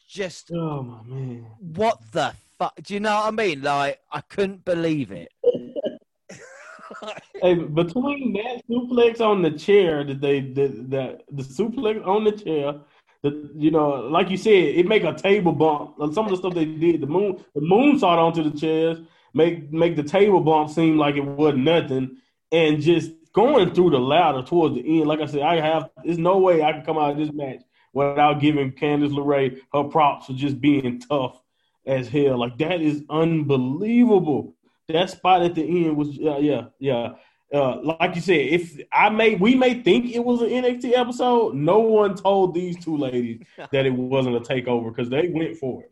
[0.07, 1.47] Just, oh my man.
[1.59, 2.75] What the fuck?
[2.81, 3.61] Do you know what I mean?
[3.61, 5.29] Like, I couldn't believe it.
[7.41, 12.31] hey, between that suplex on the chair that they the, the the suplex on the
[12.31, 12.79] chair
[13.23, 15.95] the, you know, like you said, it make a table bump.
[16.13, 18.99] Some of the stuff they did, the moon, the moonsault onto the chairs,
[19.33, 22.17] make make the table bump seem like it wasn't nothing,
[22.51, 25.07] and just going through the ladder towards the end.
[25.07, 25.89] Like I said, I have.
[26.03, 27.61] There's no way I can come out of this match
[27.93, 31.41] without giving Candice LeRae her props for just being tough
[31.85, 32.37] as hell.
[32.39, 34.55] Like that is unbelievable.
[34.87, 37.13] That spot at the end was yeah, yeah, yeah.
[37.53, 41.55] Uh, like you said, if I may, we may think it was an NXT episode.
[41.55, 43.41] No one told these two ladies
[43.71, 45.89] that it wasn't a takeover because they went for it.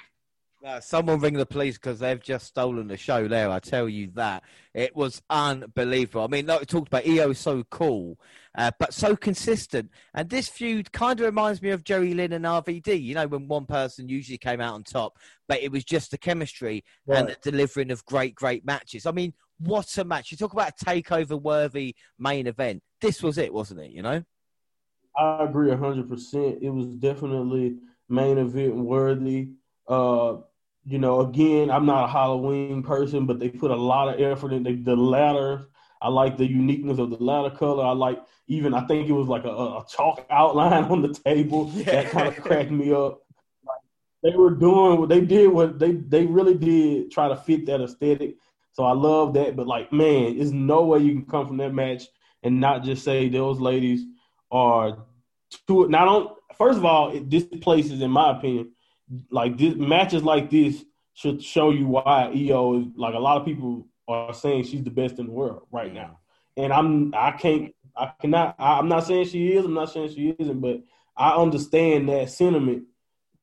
[0.65, 3.51] Uh, someone ring the police because they've just stolen the show there.
[3.51, 4.43] I tell you that.
[4.73, 6.23] It was unbelievable.
[6.23, 8.19] I mean, like we talked about, Io so cool,
[8.57, 9.91] uh, but so consistent.
[10.15, 13.47] And this feud kind of reminds me of Jerry Lynn and RVD, you know, when
[13.47, 17.19] one person usually came out on top, but it was just the chemistry right.
[17.19, 19.05] and the delivering of great, great matches.
[19.05, 20.31] I mean, what a match.
[20.31, 22.81] You talk about a takeover worthy main event.
[23.01, 23.91] This was it, wasn't it?
[23.91, 24.23] You know?
[25.17, 26.61] I agree 100%.
[26.61, 27.77] It was definitely
[28.09, 29.51] main event worthy.
[29.87, 30.37] Uh,
[30.83, 34.53] you know, again, I'm not a Halloween person, but they put a lot of effort
[34.53, 35.67] in the, the ladder.
[36.01, 37.83] I like the uniqueness of the ladder color.
[37.83, 41.65] I like even I think it was like a, a chalk outline on the table
[41.65, 43.21] that kind of cracked me up.
[44.21, 45.47] They were doing what they did.
[45.47, 48.37] What they they really did try to fit that aesthetic.
[48.75, 49.55] So I love that.
[49.55, 52.03] But like, man, there's no way you can come from that match
[52.43, 54.01] and not just say those ladies
[54.51, 55.05] are
[55.67, 55.87] two.
[55.87, 56.35] Not on.
[56.57, 58.71] First of all, it, this place is, in my opinion,
[59.31, 63.45] like this matches like this should show you why Io is like a lot of
[63.45, 66.19] people are saying she's the best in the world right now.
[66.57, 70.09] And I'm I can't I cannot I, I'm not saying she is, I'm not saying
[70.09, 70.81] she isn't, but
[71.15, 72.83] I understand that sentiment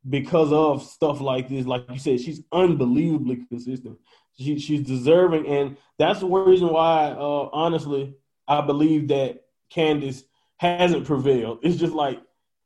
[0.09, 1.67] because of stuff like this.
[1.67, 3.99] Like you said, she's unbelievably consistent.
[4.39, 8.15] She, she's deserving, and that's the reason why, uh, honestly,
[8.49, 10.25] I believe that Candice
[10.57, 11.61] hasn't prevailed.
[11.63, 12.21] It's just like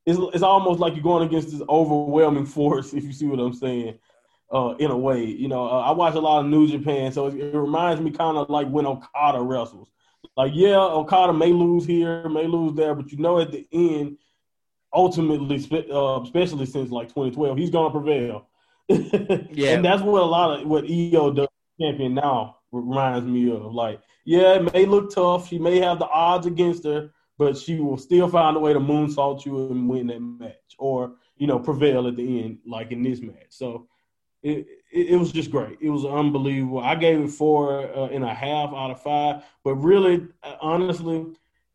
[0.04, 3.54] it's, it's almost like you're going against this overwhelming force, if you see what I'm
[3.54, 3.98] saying.
[4.48, 7.26] Uh, in a way, you know, uh, I watch a lot of New Japan, so
[7.26, 9.90] it, it reminds me kind of like when Okada wrestles.
[10.36, 14.18] Like, yeah, Okada may lose here, may lose there, but you know, at the end,
[14.92, 15.56] ultimately,
[15.92, 18.46] uh, especially since like 2012, he's gonna prevail.
[18.88, 21.48] yeah, and that's what a lot of what Io does
[21.80, 23.72] champion now reminds me of.
[23.72, 27.78] Like, yeah, it may look tough, she may have the odds against her, but she
[27.78, 31.58] will still find a way to moonsault you and win that match or, you know,
[31.58, 33.50] prevail at the end, like in this match.
[33.50, 33.86] So
[34.42, 35.78] it, it, it was just great.
[35.80, 36.80] It was unbelievable.
[36.80, 40.26] I gave it four uh, and a half out of five, but really,
[40.60, 41.26] honestly,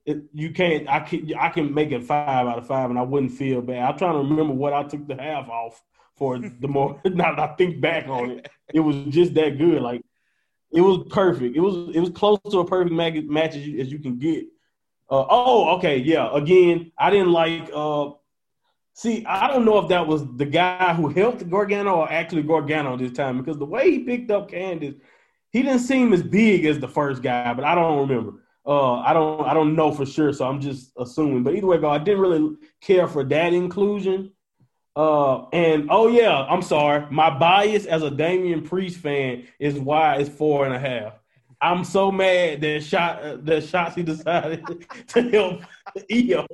[0.06, 0.90] it, you can't.
[0.90, 3.84] I can I can make it five out of five, and I wouldn't feel bad.
[3.84, 5.84] I'm trying to remember what I took the half off
[6.22, 6.38] for.
[6.38, 9.82] The more now that I think back on it, it was just that good.
[9.82, 10.04] Like
[10.72, 11.56] it was perfect.
[11.56, 14.46] It was it was close to a perfect match as you, as you can get.
[15.10, 16.30] Uh, oh, okay, yeah.
[16.32, 17.72] Again, I didn't like.
[17.74, 18.12] Uh,
[18.94, 22.96] see, I don't know if that was the guy who helped Gargano or actually Gargano
[22.98, 25.00] this time because the way he picked up Candice,
[25.50, 28.44] he didn't seem as big as the first guy, but I don't remember.
[28.64, 31.42] Uh, I don't I don't know for sure, so I'm just assuming.
[31.42, 31.90] But either way, go.
[31.90, 34.32] I didn't really care for that inclusion.
[34.96, 37.06] Uh, and oh yeah, I'm sorry.
[37.10, 41.14] My bias as a Damian Priest fan is why it's four and a half.
[41.62, 44.66] I'm so mad that shot uh, that Shotzi decided
[45.08, 45.62] to help
[46.12, 46.48] Io,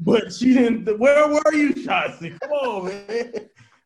[0.00, 0.98] but she didn't.
[0.98, 2.38] Where were you, Shotzi?
[2.40, 3.32] Come on, man.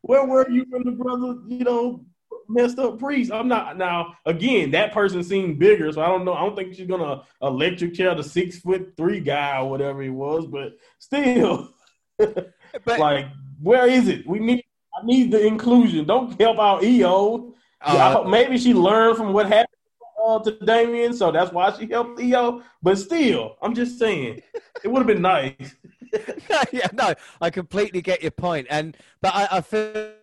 [0.01, 2.03] Where were you when the brother, you know,
[2.47, 3.31] messed up Priest?
[3.31, 4.15] I'm not now.
[4.25, 6.33] Again, that person seemed bigger, so I don't know.
[6.33, 10.09] I don't think she's gonna electric chair the six foot three guy or whatever he
[10.09, 11.73] was, but still,
[12.17, 12.53] but,
[12.87, 13.27] like,
[13.61, 14.27] where is it?
[14.27, 14.63] We need.
[14.93, 16.05] I need the inclusion.
[16.05, 17.53] Don't help out Io.
[17.81, 19.77] Uh, maybe she learned from what happened
[20.23, 22.61] uh, to Damian, so that's why she helped Io.
[22.81, 24.41] But still, I'm just saying,
[24.83, 25.75] it would have been nice.
[26.73, 30.13] yeah, no, I completely get your point, and but I, I feel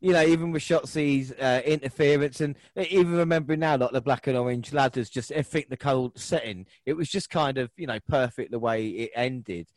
[0.00, 4.36] you know, even with Shotzi's uh, interference, and even remembering now, like the black and
[4.36, 7.98] orange ladders, just I think the cold setting, it was just kind of you know
[8.08, 9.68] perfect the way it ended.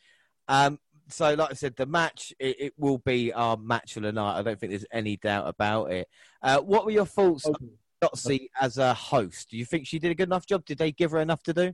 [0.47, 4.12] Um, so, like I said, the match it, it, will be our match of the
[4.12, 4.39] night.
[4.39, 6.08] I don't think there's any doubt about it.
[6.41, 7.66] Uh, what were your thoughts okay.
[8.04, 9.49] Shotzi as a host?
[9.49, 10.66] Do you think she did a good enough job?
[10.66, 11.74] Did they give her enough to do?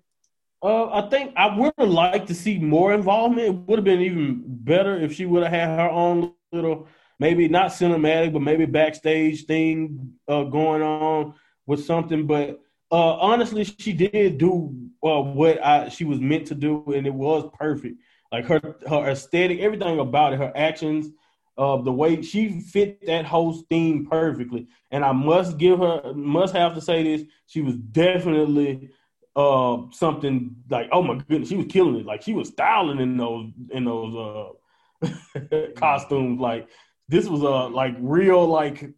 [0.62, 3.48] Uh, I think I would have liked to see more involvement.
[3.48, 6.88] It would have been even better if she would have had her own little,
[7.20, 11.36] maybe not cinematic, but maybe backstage thing uh, going on
[11.68, 12.26] with something.
[12.26, 12.60] But
[12.92, 14.74] uh, honestly, she did do
[15.04, 18.02] uh, what I, she was meant to do, and it was perfect.
[18.32, 21.10] Like her, her aesthetic, everything about it, her actions,
[21.58, 24.68] uh, the way she fit that whole theme perfectly.
[24.92, 28.90] And I must give her, must have to say this, she was definitely
[29.36, 32.06] uh, something like, oh my goodness, she was killing it.
[32.06, 34.16] Like she was styling in those in those
[35.04, 35.08] uh,
[35.76, 36.40] costumes.
[36.42, 36.68] Like
[37.08, 38.90] this was a uh, like real like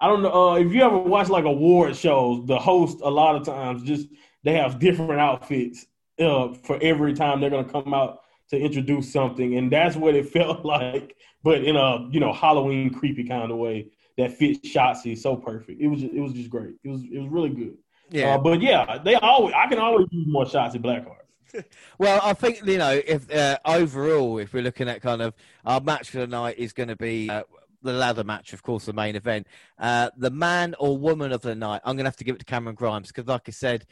[0.00, 2.46] I don't know uh, if you ever watch like award shows.
[2.46, 4.08] The host a lot of times just
[4.44, 5.86] they have different outfits
[6.20, 8.20] uh, for every time they're gonna come out
[8.50, 12.90] to introduce something, and that's what it felt like, but in a you know Halloween
[12.92, 13.88] creepy kind of way
[14.18, 15.80] that fits Shotzi so perfect.
[15.80, 16.74] It was just, it was just great.
[16.84, 17.76] It was it was really good.
[18.10, 21.64] Yeah, uh, but yeah, they always I can always use more Shotzi Blackheart.
[21.98, 25.34] well, I think you know if uh, overall, if we're looking at kind of
[25.64, 27.42] our match for the night is going to be uh,
[27.82, 29.46] the ladder match, of course, the main event.
[29.78, 32.40] Uh, the man or woman of the night, I'm going to have to give it
[32.40, 33.86] to Cameron Grimes because, like I said,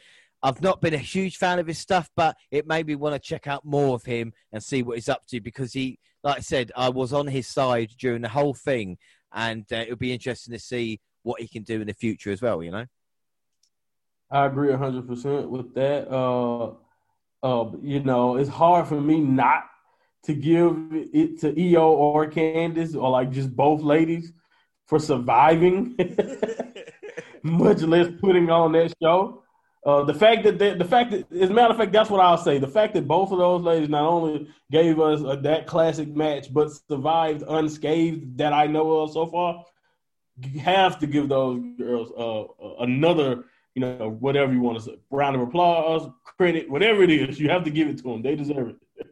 [0.45, 3.19] I've not been a huge fan of his stuff, but it made me want to
[3.19, 6.41] check out more of him and see what he's up to because he, like I
[6.41, 8.99] said, I was on his side during the whole thing,
[9.33, 12.43] and uh, it'll be interesting to see what he can do in the future as
[12.43, 12.61] well.
[12.61, 12.85] You know.
[14.29, 16.11] I agree hundred percent with that.
[16.11, 16.73] Uh,
[17.41, 19.63] uh, you know, it's hard for me not
[20.25, 24.31] to give it to Io or Candice or like just both ladies
[24.85, 25.97] for surviving,
[27.41, 29.41] much less putting on that show.
[29.85, 32.19] Uh, the fact that they, the fact that, as a matter of fact, that's what
[32.19, 32.57] I'll say.
[32.57, 36.51] The fact that both of those ladies not only gave us a, that classic match,
[36.51, 39.63] but survived unscathed that I know of so far,
[40.59, 45.35] have to give those girls uh, another, you know, whatever you want to say, round
[45.35, 47.39] of applause, credit, whatever it is.
[47.39, 48.23] You have to give it to them.
[48.23, 49.07] They deserve it.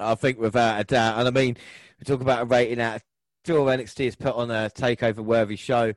[0.00, 1.20] I think without a doubt.
[1.20, 1.56] And I mean,
[2.00, 3.00] we talk about a rating out.
[3.44, 5.94] Still, NXT has put on a takeover worthy show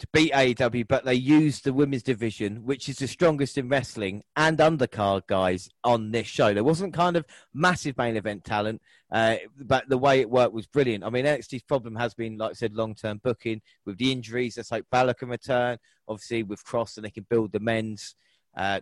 [0.00, 4.22] to beat AEW, but they used the women's division, which is the strongest in wrestling,
[4.34, 6.54] and undercard guys on this show.
[6.54, 8.80] There wasn't kind of massive main event talent,
[9.12, 11.04] uh, but the way it worked was brilliant.
[11.04, 14.56] I mean, NXT's problem has been, like I said, long term booking with the injuries.
[14.56, 15.78] Let's hope Balor can return.
[16.08, 18.16] Obviously, with Kross, and they can build the men's.
[18.56, 18.80] Uh,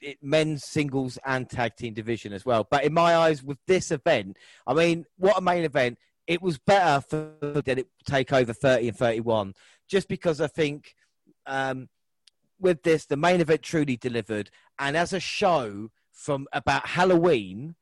[0.00, 2.66] it, men's singles and tag team division as well.
[2.68, 4.36] But in my eyes, with this event,
[4.66, 5.98] I mean, what a main event!
[6.26, 9.54] It was better for that it take over thirty and thirty-one,
[9.92, 10.94] just because I think
[11.46, 11.90] um,
[12.58, 17.74] with this, the main event truly delivered, and as a show from about Halloween,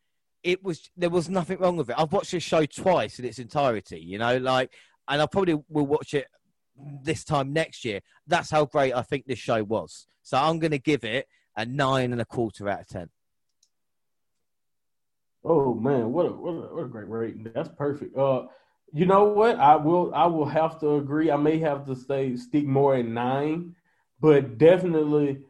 [0.42, 1.94] it was there was nothing wrong with it.
[1.96, 4.72] I've watched this show twice in its entirety, you know, like,
[5.06, 6.26] and I probably will watch it
[7.04, 8.00] this time next year.
[8.26, 10.08] That's how great I think this show was.
[10.22, 13.08] So I'm going to give it a nine and a quarter out of ten.
[15.44, 17.52] Oh man, what a, what a, what a great rating!
[17.54, 18.16] That's perfect.
[18.16, 18.46] Uh,
[18.92, 19.58] you know what?
[19.58, 21.30] I will I will have to agree.
[21.30, 23.74] I may have to say stick more at nine,
[24.20, 25.42] but definitely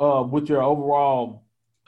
[0.00, 1.44] uh, with your overall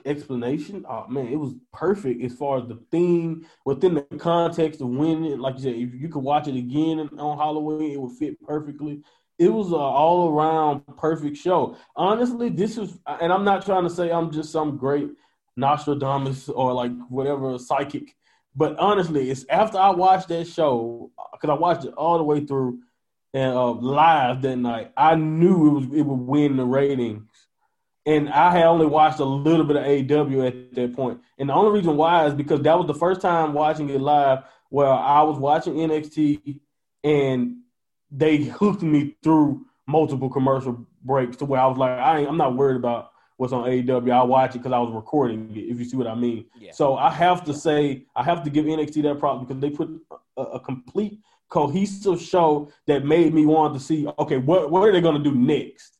[0.06, 4.88] explanation, oh man, it was perfect as far as the theme within the context of
[4.88, 8.40] when, like you said, if you could watch it again on Halloween, it would fit
[8.42, 9.02] perfectly
[9.40, 11.74] it was an all around perfect show.
[11.96, 15.08] Honestly, this is, and I'm not trying to say I'm just some great
[15.56, 18.14] Nostradamus or like whatever psychic,
[18.55, 22.44] but honestly, it's after I watched that show because I watched it all the way
[22.44, 22.80] through
[23.32, 24.92] and uh, live that night.
[24.96, 27.28] I knew it was it would win the ratings,
[28.07, 31.20] and I had only watched a little bit of AEW at that point.
[31.38, 34.44] And the only reason why is because that was the first time watching it live
[34.68, 36.61] where I was watching NXT
[37.05, 37.59] and
[38.11, 42.30] they hooked me through multiple commercial breaks to where I was like, I ain't, I
[42.30, 43.09] am not worried about
[43.41, 44.12] what's on AEW.
[44.12, 46.45] I'll watch it because I was recording it, if you see what I mean.
[46.59, 46.72] Yeah.
[46.72, 49.88] So I have to say, I have to give NXT that problem because they put
[50.36, 54.93] a, a, complete, cohesive show that made me want to see, okay, what, what are
[54.93, 55.97] they going to do next?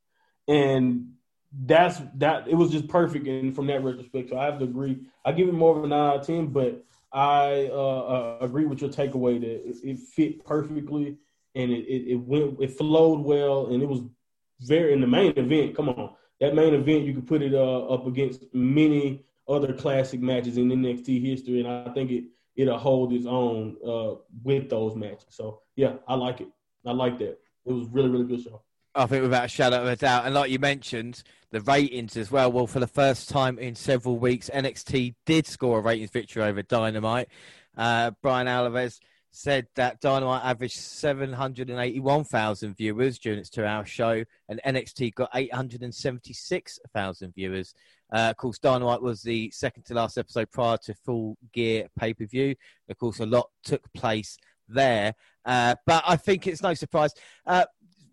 [0.49, 1.13] And
[1.51, 2.47] that's that.
[2.47, 5.01] It was just perfect, and from that retrospect, so I have to agree.
[5.25, 8.67] I give it more of a nine out of ten, but I uh, uh, agree
[8.67, 11.17] with your takeaway that it, it fit perfectly
[11.57, 14.03] and it, it, it went it flowed well and it was
[14.61, 15.75] very in the main event.
[15.75, 16.11] Come on,
[16.41, 20.69] that main event you could put it uh, up against many other classic matches in
[20.69, 22.25] NXT history, and I think it
[22.57, 25.27] it'll hold its own uh, with those matches.
[25.31, 26.49] So yeah, I like it.
[26.85, 27.39] I like that.
[27.67, 28.63] It was really really good show.
[28.95, 32.31] I think without a shadow of a doubt, and like you mentioned, the ratings as
[32.31, 32.51] well.
[32.51, 36.63] Well, for the first time in several weeks, NXT did score a ratings victory over
[36.63, 37.29] Dynamite.
[37.77, 39.01] Uh, Bryan Alvarez
[39.33, 47.35] said that Dynamite averaged 781,000 viewers during its two hour show, and NXT got 876,000
[47.35, 47.75] viewers.
[48.13, 52.13] Uh, of course, Dynamite was the second to last episode prior to Full Gear pay
[52.13, 52.57] per view.
[52.89, 54.37] Of course, a lot took place
[54.69, 57.13] there, uh, but I think it's no surprise.
[57.47, 57.65] Uh,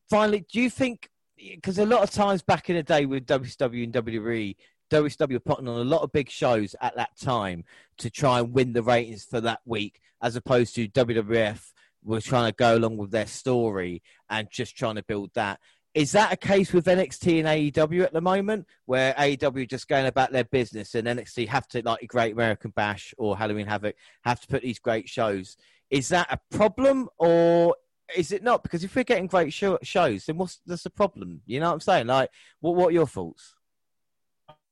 [0.10, 1.10] finally, do you think?
[1.38, 4.56] Because a lot of times back in the day with WCW and WWE,
[4.90, 7.64] WCW were putting on a lot of big shows at that time
[7.98, 11.72] to try and win the ratings for that week, as opposed to WWF
[12.04, 15.60] were trying to go along with their story and just trying to build that.
[15.94, 20.06] Is that a case with NXT and AEW at the moment, where AEW just going
[20.06, 24.40] about their business and NXT have to, like Great American Bash or Halloween Havoc, have
[24.42, 25.58] to put these great shows?
[25.90, 27.76] Is that a problem or
[28.16, 28.64] is it not?
[28.64, 31.42] Because if we're getting great show- shows, then what's, what's the problem?
[31.46, 32.08] You know what I'm saying?
[32.08, 33.56] Like, what, what are your thoughts?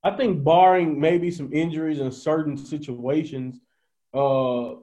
[0.05, 3.59] I think barring maybe some injuries in certain situations,
[4.13, 4.75] uh,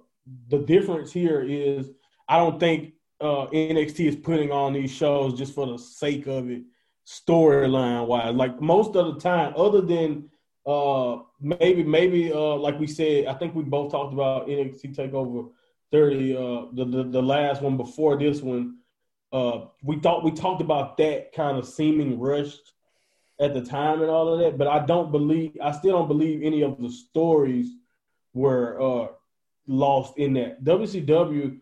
[0.48, 1.90] the difference here is
[2.28, 6.50] I don't think uh, NXT is putting on these shows just for the sake of
[6.50, 6.62] it.
[7.06, 8.34] storyline wise.
[8.34, 10.30] Like most of the time, other than
[10.66, 15.50] uh maybe maybe uh like we said, I think we both talked about NXT Takeover
[15.92, 16.40] 30, uh
[16.72, 18.78] the the, the last one before this one.
[19.32, 22.72] Uh we thought we talked about that kind of seeming rushed
[23.42, 26.42] at the time and all of that, but I don't believe I still don't believe
[26.42, 27.66] any of the stories
[28.32, 29.08] were uh
[29.66, 30.64] lost in that.
[30.64, 31.58] WCW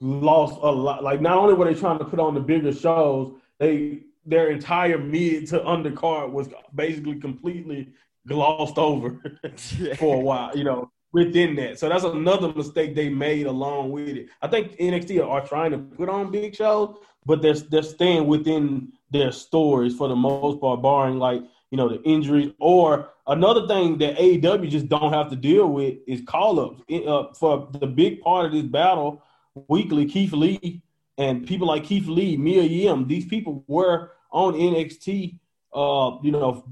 [0.00, 1.02] lost a lot.
[1.02, 4.98] Like not only were they trying to put on the bigger shows, they their entire
[4.98, 7.88] mid to undercard was basically completely
[8.28, 9.20] glossed over
[9.96, 11.78] for a while, you know, within that.
[11.78, 14.28] So that's another mistake they made along with it.
[14.42, 18.92] I think NXT are trying to put on big shows, but they're they're staying within
[19.10, 23.98] their stories for the most part, barring like you know the injuries or another thing
[23.98, 26.82] that AEW just don't have to deal with is call ups.
[26.90, 29.22] Uh, for the big part of this battle
[29.68, 30.82] weekly, Keith Lee
[31.20, 35.38] and people like Keith Lee, Mia Yim, these people were on NXT,
[35.74, 36.64] uh, you know,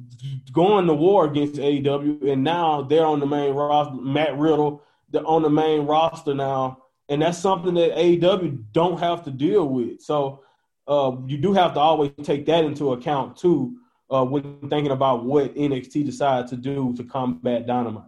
[0.53, 3.95] going to war against AEW, and now they're on the main roster.
[4.01, 9.23] Matt Riddle, they're on the main roster now, and that's something that AEW don't have
[9.25, 10.01] to deal with.
[10.01, 10.43] So
[10.89, 13.77] uh, you do have to always take that into account too
[14.11, 18.05] uh, when thinking about what NXT decided to do to combat Dynamite.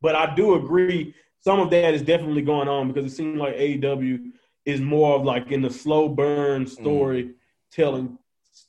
[0.00, 3.56] But I do agree, some of that is definitely going on because it seems like
[3.56, 4.30] AEW
[4.64, 7.32] is more of like in the slow burn story mm.
[7.72, 8.18] telling.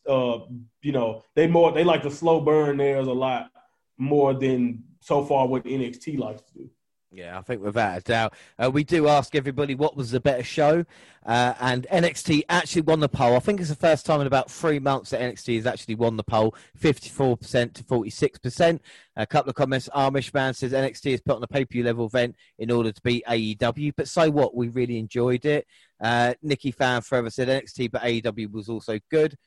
[0.07, 0.39] Uh,
[0.81, 3.51] you know, they more they like the slow burn theirs a lot
[3.97, 6.69] more than so far what NXT likes to do.
[7.09, 8.33] Yeah, I think without a doubt.
[8.59, 10.83] Uh, we do ask everybody what was the better show,
[11.25, 13.37] uh, and NXT actually won the poll.
[13.37, 16.17] I think it's the first time in about three months that NXT has actually won
[16.17, 18.79] the poll, 54% to 46%.
[19.15, 19.87] A couple of comments.
[19.95, 22.91] Amish man says NXT has put on a pay per view level event in order
[22.91, 24.53] to beat AEW, but so what?
[24.53, 25.65] We really enjoyed it.
[26.01, 29.37] Uh, Nikki Fan Forever said NXT, but AEW was also good.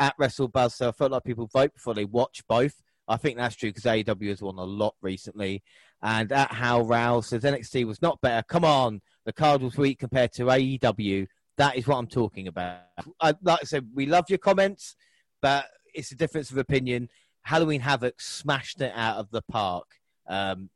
[0.00, 2.74] At WrestleBuzz, so I felt like people vote before they watch both.
[3.06, 5.62] I think that's true because AEW has won a lot recently.
[6.04, 8.44] And at Hal Rouse says NXT was not better.
[8.46, 11.26] Come on, the card was weak compared to AEW.
[11.56, 12.80] That is what I'm talking about.
[13.18, 14.96] I, like I said, we love your comments,
[15.40, 15.64] but
[15.94, 17.08] it's a difference of opinion.
[17.40, 19.86] Halloween Havoc smashed it out of the park
[20.28, 20.68] um,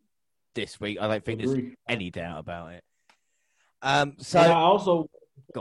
[0.55, 0.99] this week.
[0.99, 1.63] I don't think Agreed.
[1.63, 2.85] there's any doubt about it.
[3.83, 5.11] Um, so and I also
[5.55, 5.61] uh,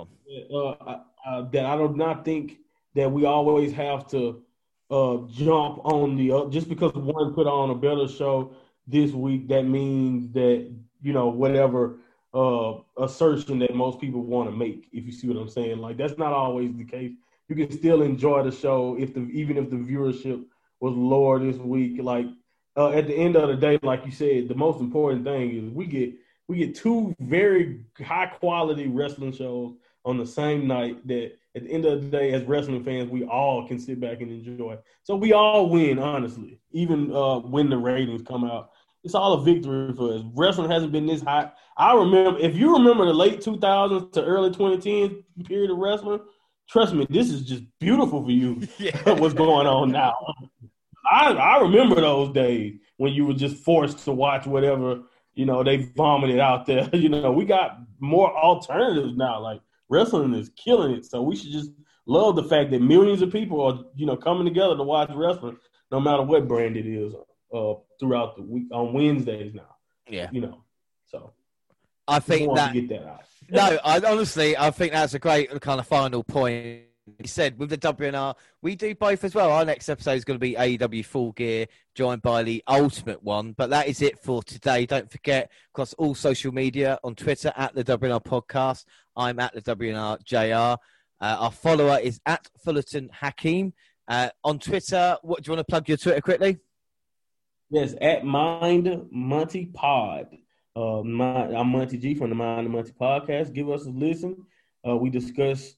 [1.25, 2.59] uh, that I do not think
[2.95, 4.43] that we always have to
[4.89, 8.55] uh, jump on the uh, just because one put on a better show
[8.87, 9.47] this week.
[9.49, 11.97] That means that you know whatever
[12.33, 14.87] uh, assertion that most people want to make.
[14.91, 17.11] If you see what I'm saying, like that's not always the case.
[17.49, 20.43] You can still enjoy the show if the even if the viewership
[20.79, 22.01] was lower this week.
[22.01, 22.27] Like
[22.75, 25.69] uh, at the end of the day, like you said, the most important thing is
[25.73, 26.13] we get
[26.47, 29.73] we get two very high quality wrestling shows
[30.05, 33.23] on the same night that at the end of the day, as wrestling fans, we
[33.25, 34.77] all can sit back and enjoy.
[35.03, 38.71] So we all win, honestly, even uh, when the ratings come out.
[39.03, 40.21] It's all a victory for us.
[40.35, 41.55] Wrestling hasn't been this hot.
[41.77, 46.19] I remember, if you remember the late 2000s to early 2010s period of wrestling,
[46.69, 48.67] trust me, this is just beautiful for you.
[48.77, 49.13] Yeah.
[49.19, 50.15] what's going on now?
[51.09, 55.03] I I remember those days when you were just forced to watch whatever
[55.37, 56.89] you know they vomited out there.
[56.93, 59.39] you know, we got more alternatives now.
[59.39, 61.05] Like wrestling is killing it.
[61.05, 61.71] So we should just
[62.05, 65.57] love the fact that millions of people are, you know, coming together to watch wrestling,
[65.91, 67.13] no matter what brand it is,
[67.53, 69.75] uh, throughout the week on Wednesdays now.
[70.09, 70.63] Yeah, you know,
[71.05, 71.33] so
[72.07, 73.21] I think that, get that out.
[73.49, 76.83] no, I honestly, I think that's a great kind of final point.
[77.19, 79.49] He said with the WNR, we do both as well.
[79.49, 83.53] Our next episode is going to be AEW Full Gear, joined by the Ultimate One.
[83.53, 84.85] But that is it for today.
[84.85, 88.83] Don't forget, across all social media on Twitter at the WNR Podcast,
[89.15, 90.81] I'm at the WNR JR.
[91.19, 93.73] Uh, our follower is at Fullerton Hakeem.
[94.07, 96.57] Uh, on Twitter, what do you want to plug your Twitter quickly?
[97.69, 100.37] Yes, at Mind Monty Pod.
[100.73, 103.53] Uh, my, I'm Monty G from the Mind Monty Podcast.
[103.53, 104.45] Give us a listen.
[104.87, 105.75] Uh, we discuss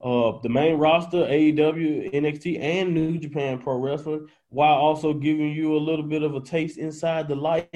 [0.00, 5.76] uh, the main roster, AEW, NXT, and New Japan Pro Wrestling, while also giving you
[5.76, 7.66] a little bit of a taste inside the life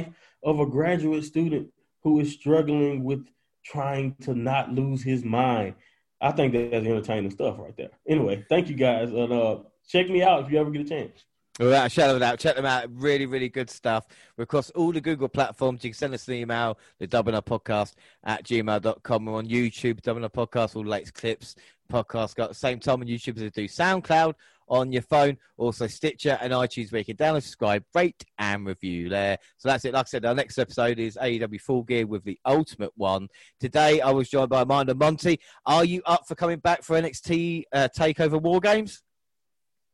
[0.45, 1.69] of a graduate student
[2.05, 3.27] who is struggling with
[3.65, 5.75] trying to not lose his mind.
[6.21, 7.91] I think that's entertaining stuff right there.
[8.09, 9.11] Anyway, thank you guys.
[9.11, 11.25] And uh, check me out if you ever get a chance.
[11.59, 12.87] Without a shadow of a doubt, check them out.
[12.93, 14.07] Really, really good stuff.
[14.37, 15.83] We're across all the Google platforms.
[15.83, 19.25] You can send us an email, the Dubbing Up Podcast at gmail.com.
[19.25, 21.57] We're on YouTube, Dubbing Up Podcast, all the latest clips,
[21.91, 24.35] podcast got the same time on YouTube as they do SoundCloud
[24.69, 29.09] on your phone, also Stitcher and iTunes where you can download, subscribe, rate, and review
[29.09, 29.39] there.
[29.59, 29.95] So that's it.
[29.95, 33.29] Like I said, our next episode is AEW Full Gear with the Ultimate One.
[33.61, 35.41] Today I was joined by Amanda Monty.
[35.65, 39.03] Are you up for coming back for NXT uh, Takeover War Games?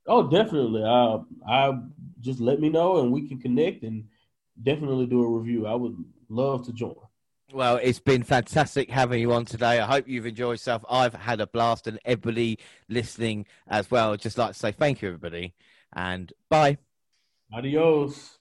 [0.06, 0.82] Oh, definitely.
[0.84, 1.78] I I
[2.20, 4.04] just let me know and we can connect and
[4.62, 5.66] definitely do a review.
[5.66, 5.96] I would
[6.28, 6.94] love to join.
[7.52, 9.78] Well, it's been fantastic having you on today.
[9.78, 10.84] I hope you've enjoyed yourself.
[10.88, 12.58] I've had a blast, and everybody
[12.88, 14.12] listening as well.
[14.12, 15.52] I'd just like to say thank you, everybody,
[15.92, 16.78] and bye.
[17.52, 18.38] Adios.